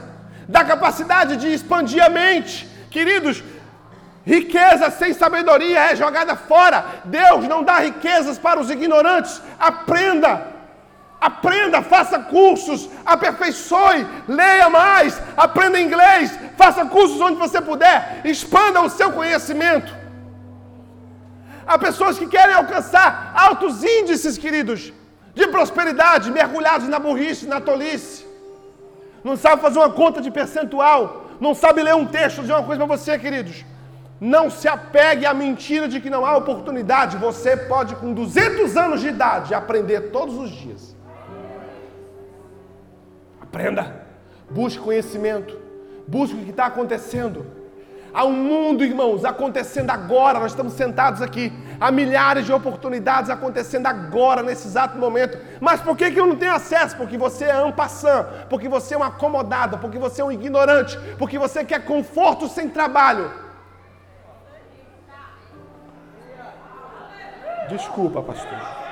[0.47, 2.69] da capacidade de expandir a mente.
[2.91, 3.43] Queridos,
[4.23, 6.85] riqueza sem sabedoria é jogada fora.
[7.05, 9.41] Deus não dá riquezas para os ignorantes.
[9.59, 10.53] Aprenda.
[11.19, 18.89] Aprenda, faça cursos, aperfeiçoe, leia mais, aprenda inglês, faça cursos onde você puder, expanda o
[18.89, 19.95] seu conhecimento.
[21.65, 24.91] Há pessoas que querem alcançar altos índices, queridos,
[25.33, 28.33] de prosperidade, mergulhados na burrice, na tolice
[29.23, 32.85] não sabe fazer uma conta de percentual, não sabe ler um texto, dizer uma coisa
[32.85, 33.63] para você, queridos.
[34.19, 37.17] Não se apegue à mentira de que não há oportunidade.
[37.17, 40.95] Você pode, com 200 anos de idade, aprender todos os dias.
[43.41, 44.05] Aprenda,
[44.49, 45.57] busque conhecimento,
[46.07, 47.45] busque o que está acontecendo.
[48.13, 50.39] Há um mundo, irmãos, acontecendo agora.
[50.39, 51.51] Nós estamos sentados aqui.
[51.79, 55.37] Há milhares de oportunidades acontecendo agora, nesse exato momento.
[55.59, 56.95] Mas por que, que eu não tenho acesso?
[56.95, 61.37] Porque você é ampassant, porque você é um acomodado, porque você é um ignorante, porque
[61.37, 63.31] você quer conforto sem trabalho.
[67.69, 68.82] Desculpa, pastor.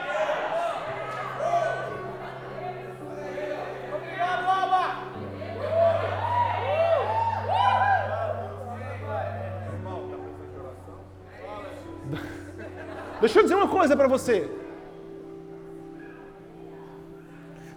[13.21, 14.49] Deixa eu dizer uma coisa para você.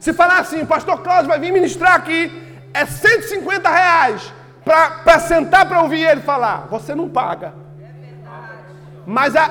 [0.01, 2.20] Se falar assim, o pastor Cláudio vai vir ministrar aqui,
[2.72, 4.32] é 150 reais
[4.64, 6.66] para sentar para ouvir ele falar.
[6.70, 7.55] Você não paga.
[9.07, 9.51] Mas a,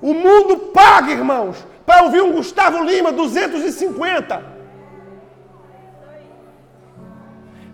[0.00, 4.42] o mundo paga, irmãos, para ouvir um Gustavo Lima 250.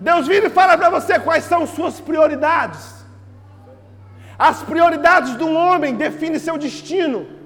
[0.00, 2.98] Deus vira e fala para você quais são suas prioridades.
[4.38, 7.37] As prioridades de um homem definem seu destino.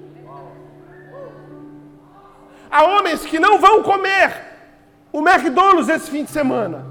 [2.73, 4.33] Há homens que não vão comer
[5.11, 6.83] o McDonald's esse fim de semana,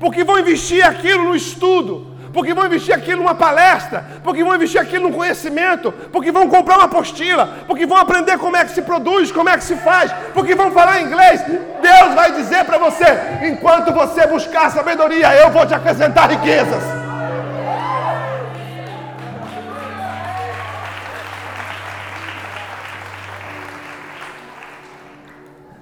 [0.00, 4.80] porque vão investir aquilo no estudo, porque vão investir aquilo numa palestra, porque vão investir
[4.80, 8.82] aquilo num conhecimento, porque vão comprar uma apostila, porque vão aprender como é que se
[8.82, 11.40] produz, como é que se faz, porque vão falar inglês.
[11.80, 13.06] Deus vai dizer para você:
[13.48, 17.03] enquanto você buscar sabedoria, eu vou te acrescentar riquezas.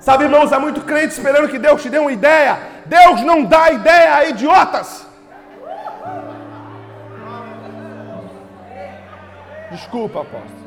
[0.02, 2.58] Sabe, irmãos, há muito crente esperando que Deus te dê uma ideia.
[2.86, 5.06] Deus não dá ideia a idiotas.
[9.70, 10.62] Desculpa, apóstolo.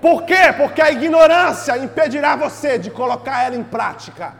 [0.00, 0.54] Por quê?
[0.56, 4.32] Porque a ignorância impedirá você de colocar ela em prática.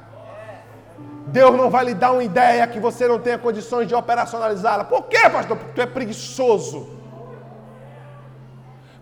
[1.26, 4.84] Deus não vai lhe dar uma ideia que você não tenha condições de operacionalizá-la.
[4.84, 5.58] Por quê, pastor?
[5.58, 6.95] Porque tu é preguiçoso.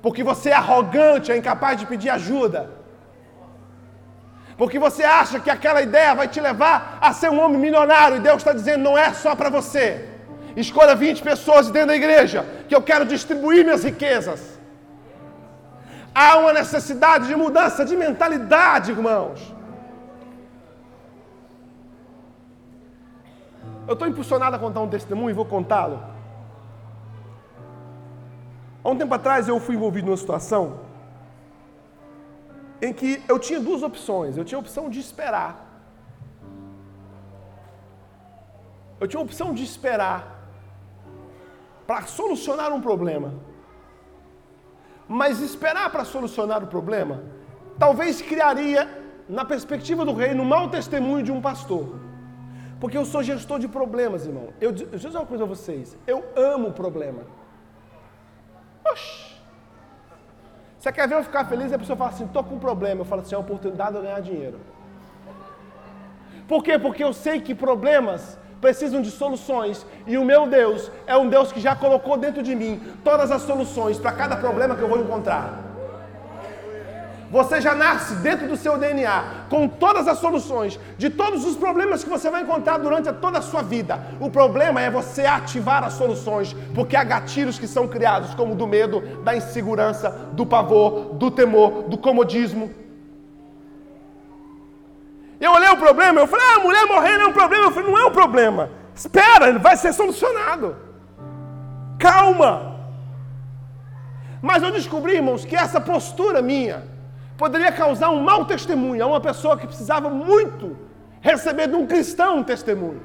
[0.04, 2.60] Porque você é arrogante, é incapaz de pedir ajuda.
[4.58, 8.20] Porque você acha que aquela ideia vai te levar a ser um homem milionário e
[8.20, 9.86] Deus está dizendo não é só para você.
[10.54, 14.42] Escolha 20 pessoas dentro da igreja que eu quero distribuir minhas riquezas.
[16.14, 19.40] Há uma necessidade de mudança de mentalidade, irmãos.
[23.88, 26.13] Eu estou impulsionado a contar um testemunho e vou contá-lo.
[28.84, 30.80] Há um tempo atrás eu fui envolvido numa situação
[32.82, 34.36] em que eu tinha duas opções.
[34.36, 35.52] Eu tinha a opção de esperar.
[39.00, 40.20] Eu tinha a opção de esperar
[41.86, 43.32] para solucionar um problema.
[45.08, 47.22] Mas esperar para solucionar o problema
[47.78, 48.88] talvez criaria,
[49.28, 51.98] na perspectiva do reino, um mau testemunho de um pastor.
[52.80, 54.48] Porque eu sou gestor de problemas, irmão.
[54.60, 55.96] Eu, eu dizer uma coisa a vocês.
[56.06, 57.22] Eu amo problema.
[58.90, 59.34] Oxi.
[60.78, 61.70] Você quer ver eu ficar feliz?
[61.72, 63.00] E a pessoa fala assim: estou com um problema.
[63.00, 64.60] Eu falo assim: é uma oportunidade de eu ganhar dinheiro.
[66.46, 66.78] Por quê?
[66.78, 71.52] Porque eu sei que problemas precisam de soluções e o meu Deus é um Deus
[71.52, 74.98] que já colocou dentro de mim todas as soluções para cada problema que eu vou
[74.98, 75.63] encontrar.
[77.30, 82.04] Você já nasce dentro do seu DNA com todas as soluções de todos os problemas
[82.04, 83.98] que você vai encontrar durante toda a sua vida.
[84.20, 88.66] O problema é você ativar as soluções, porque há gatilhos que são criados, como do
[88.66, 92.70] medo, da insegurança, do pavor, do temor, do comodismo.
[95.40, 97.66] Eu olhei o problema, eu falei, ah, a mulher morrendo é um problema.
[97.66, 98.70] Eu falei, não é um problema.
[98.94, 100.76] Espera, ele vai ser solucionado.
[101.98, 102.74] Calma.
[104.40, 106.93] Mas eu descobri, irmãos, que essa postura minha
[107.36, 110.76] poderia causar um mau testemunho a uma pessoa que precisava muito
[111.20, 113.02] receber de um cristão um testemunho.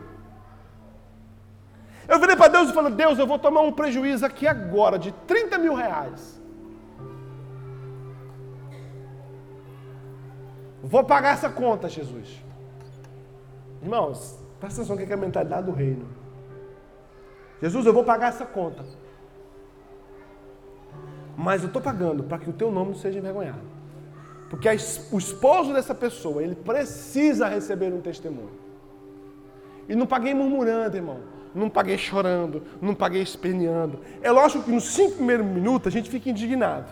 [2.08, 5.12] Eu virei para Deus e falei, Deus, eu vou tomar um prejuízo aqui agora de
[5.28, 6.42] 30 mil reais.
[10.82, 12.44] Vou pagar essa conta, Jesus.
[13.82, 16.08] Irmãos, presta atenção que é a mentalidade do reino.
[17.62, 18.84] Jesus, eu vou pagar essa conta.
[21.38, 23.79] Mas eu estou pagando para que o teu nome não seja envergonhado.
[24.50, 24.74] Porque a,
[25.12, 28.52] o esposo dessa pessoa, ele precisa receber um testemunho.
[29.88, 31.20] E não paguei murmurando, irmão.
[31.54, 34.00] Não paguei chorando, não paguei esperneando.
[34.22, 36.88] É lógico que nos cinco primeiros minutos a gente fica indignado.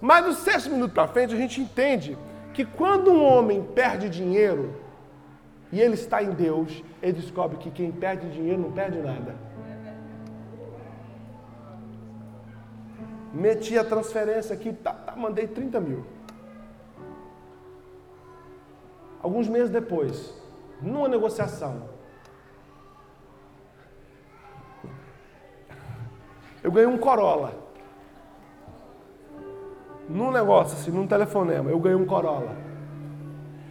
[0.00, 2.16] Mas no sexto minuto para frente a gente entende
[2.54, 4.74] que quando um homem perde dinheiro
[5.72, 9.34] e ele está em Deus, ele descobre que quem perde dinheiro não perde nada.
[13.32, 16.04] Meti a transferência aqui, tá, tá, mandei 30 mil.
[19.22, 20.32] Alguns meses depois,
[20.80, 21.82] numa negociação,
[26.62, 27.52] eu ganhei um Corolla.
[30.08, 32.56] Num negócio assim, num telefonema, eu ganhei um Corolla.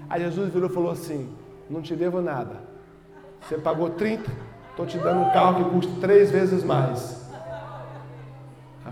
[0.09, 1.35] Aí Jesus virou e falou assim:
[1.69, 2.61] Não te devo nada.
[3.41, 4.29] Você pagou 30,
[4.69, 7.26] estou te dando um carro que custa três vezes mais.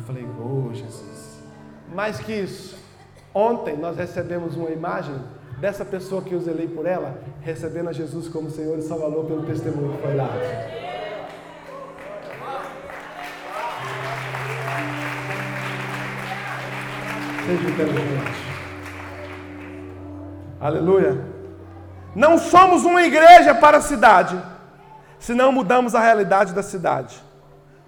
[0.05, 1.41] Falei, oh Jesus.
[1.91, 2.77] Mais que isso,
[3.33, 5.15] ontem nós recebemos uma imagem
[5.59, 9.43] dessa pessoa que eu zelei por ela, recebendo a Jesus como Senhor e Salvador pelo
[9.43, 10.29] testemunho que foi dado.
[20.59, 21.17] Aleluia.
[22.15, 24.39] Não somos uma igreja para a cidade,
[25.17, 27.19] se não mudamos a realidade da cidade.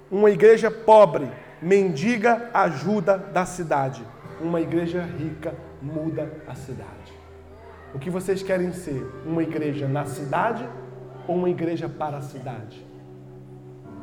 [0.10, 1.30] Uma igreja pobre
[1.62, 4.04] mendiga ajuda da cidade.
[4.40, 7.14] Uma igreja rica muda a cidade.
[7.94, 9.04] O que vocês querem ser?
[9.26, 10.68] Uma igreja na cidade
[11.28, 12.86] ou uma igreja para a cidade?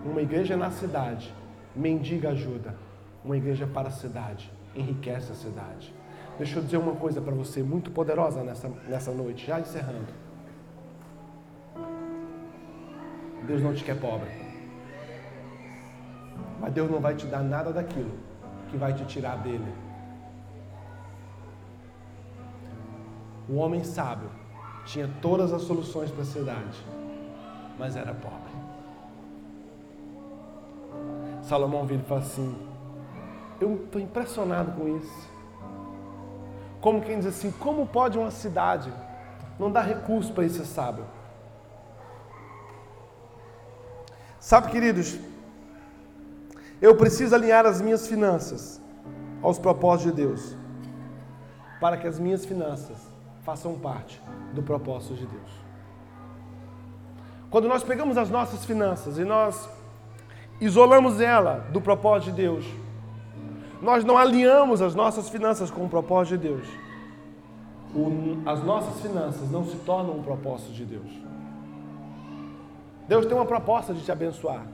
[0.04, 1.32] Uma igreja na cidade
[1.74, 2.74] mendiga ajuda.
[3.24, 5.94] Uma igreja para a cidade enriquece a cidade.
[6.36, 10.12] Deixa eu dizer uma coisa para você muito poderosa nessa, nessa noite, já encerrando.
[13.46, 14.53] Deus não te quer pobre.
[16.60, 18.12] Mas Deus não vai te dar nada daquilo
[18.70, 19.72] que vai te tirar dele.
[23.48, 24.30] O homem sábio
[24.86, 26.84] tinha todas as soluções para a cidade,
[27.78, 28.54] mas era pobre.
[31.42, 32.56] Salomão vira e fala assim:
[33.60, 35.30] Eu estou impressionado com isso.
[36.80, 38.92] Como quem diz assim: Como pode uma cidade
[39.58, 41.04] não dar recurso para esse sábio?
[44.40, 45.18] Sabe, queridos,
[46.84, 48.78] eu preciso alinhar as minhas finanças
[49.42, 50.54] aos propósitos de Deus,
[51.80, 52.98] para que as minhas finanças
[53.42, 54.20] façam parte
[54.52, 55.50] do propósito de Deus.
[57.48, 59.66] Quando nós pegamos as nossas finanças e nós
[60.60, 62.66] isolamos ela do propósito de Deus,
[63.80, 66.66] nós não alinhamos as nossas finanças com o propósito de Deus,
[67.94, 71.10] o, as nossas finanças não se tornam um propósito de Deus.
[73.08, 74.66] Deus tem uma proposta de te abençoar.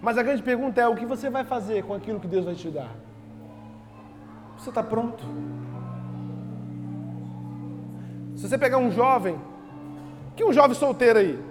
[0.00, 2.54] Mas a grande pergunta é: o que você vai fazer com aquilo que Deus vai
[2.54, 2.90] te dar?
[4.58, 5.24] Você está pronto?
[8.36, 9.40] Se você pegar um jovem,
[10.34, 11.42] que um jovem solteiro aí?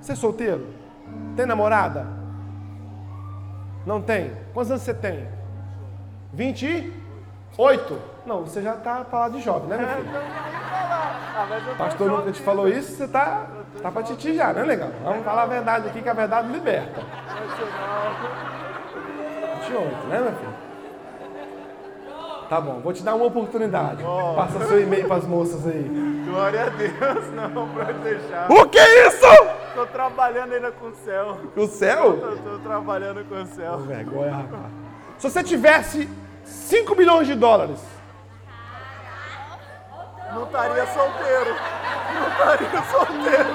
[0.00, 0.66] Você é solteiro?
[1.36, 2.06] Tem namorada?
[3.86, 4.32] Não tem?
[4.52, 5.26] Quantos anos você tem?
[6.32, 7.98] 28?
[8.26, 10.61] Não, você já está falando de jovem, né, meu filho?
[11.78, 13.46] Pastor nunca te falou isso, você está
[13.82, 14.90] tá para titi já, né, legal?
[15.02, 17.00] Vamos falar a verdade aqui, que a verdade liberta.
[19.60, 20.62] 28, né, meu filho?
[22.48, 24.04] Tá bom, vou te dar uma oportunidade.
[24.04, 24.34] Oh.
[24.34, 26.22] Passa seu e-mail para as moças aí.
[26.28, 28.52] Glória a Deus, não, pode deixar.
[28.52, 29.26] O que é isso?
[29.74, 31.38] Tô trabalhando ainda com o céu.
[31.56, 32.18] O céu?
[32.18, 33.78] Tô, tô trabalhando com o céu.
[33.78, 34.64] Vergonha, rapaz.
[35.16, 36.06] Se você tivesse
[36.44, 37.80] 5 milhões de dólares,
[40.34, 41.56] Não estaria solteiro.
[42.14, 43.54] Não estaria solteiro.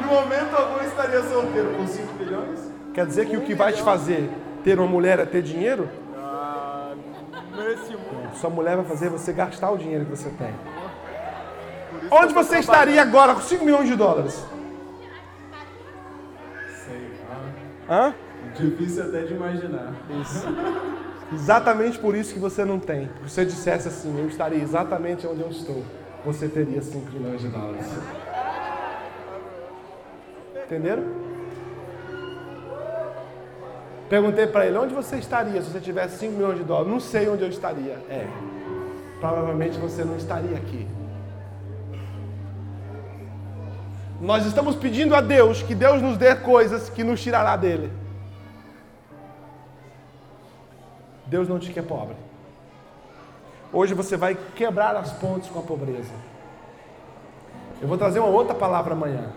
[0.00, 1.74] No momento algum estaria solteiro.
[1.74, 2.76] Com 5 milhões?
[2.94, 4.30] quer dizer que o que vai te fazer
[4.64, 5.86] ter uma mulher é ter dinheiro?
[6.16, 6.94] Ah,
[7.54, 8.34] nesse mundo.
[8.34, 10.54] Sua mulher vai fazer você gastar o dinheiro que você tem.
[12.10, 14.46] Onde você estaria agora com 5 milhões de dólares?
[16.86, 17.12] Sei
[17.90, 18.14] Hã?
[18.54, 19.92] Difícil até de imaginar.
[20.22, 20.46] Isso.
[21.32, 23.10] Exatamente por isso que você não tem.
[23.24, 25.82] Se você dissesse assim, eu estaria exatamente onde eu estou,
[26.24, 27.86] você teria 5 milhões de dólares.
[30.64, 31.04] Entenderam?
[34.08, 36.92] Perguntei para ele, onde você estaria se você tivesse 5 milhões de dólares?
[36.92, 37.98] Não sei onde eu estaria.
[38.08, 38.26] É,
[39.18, 40.86] provavelmente você não estaria aqui.
[44.20, 47.90] Nós estamos pedindo a Deus que Deus nos dê coisas que nos tirará dele.
[51.26, 52.16] Deus não te quer pobre.
[53.72, 56.12] Hoje você vai quebrar as pontes com a pobreza.
[57.80, 59.32] Eu vou trazer uma outra palavra amanhã.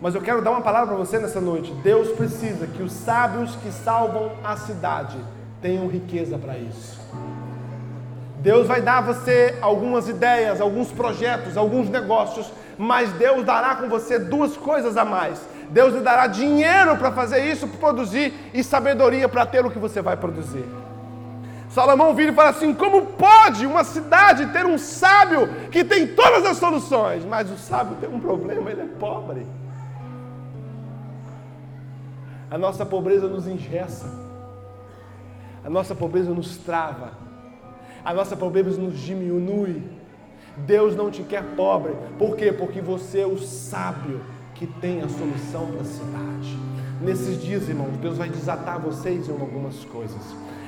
[0.00, 1.72] Mas eu quero dar uma palavra para você nessa noite.
[1.82, 5.16] Deus precisa que os sábios que salvam a cidade
[5.62, 7.00] tenham riqueza para isso.
[8.40, 13.88] Deus vai dar a você algumas ideias, alguns projetos, alguns negócios, mas Deus dará com
[13.88, 15.40] você duas coisas a mais.
[15.70, 19.78] Deus lhe dará dinheiro para fazer isso, para produzir, e sabedoria para ter o que
[19.78, 20.64] você vai produzir.
[21.74, 26.46] Salomão vira e fala assim: como pode uma cidade ter um sábio que tem todas
[26.46, 29.44] as soluções, mas o sábio tem um problema, ele é pobre.
[32.48, 34.06] A nossa pobreza nos engessa,
[35.64, 37.10] a nossa pobreza nos trava,
[38.04, 39.82] a nossa pobreza nos diminui.
[40.56, 42.52] Deus não te quer pobre, por quê?
[42.52, 44.20] Porque você é o sábio
[44.54, 46.56] que tem a solução para a cidade.
[47.00, 50.22] Nesses dias, irmãos, Deus vai desatar vocês em algumas coisas.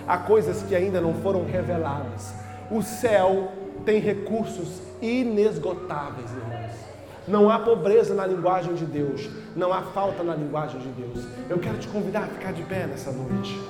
[0.07, 2.33] Há coisas que ainda não foram reveladas.
[2.71, 3.53] O céu
[3.85, 6.73] tem recursos inesgotáveis, irmãos.
[7.27, 11.27] Não há pobreza na linguagem de Deus, não há falta na linguagem de Deus.
[11.51, 13.61] Eu quero te convidar a ficar de pé nessa noite.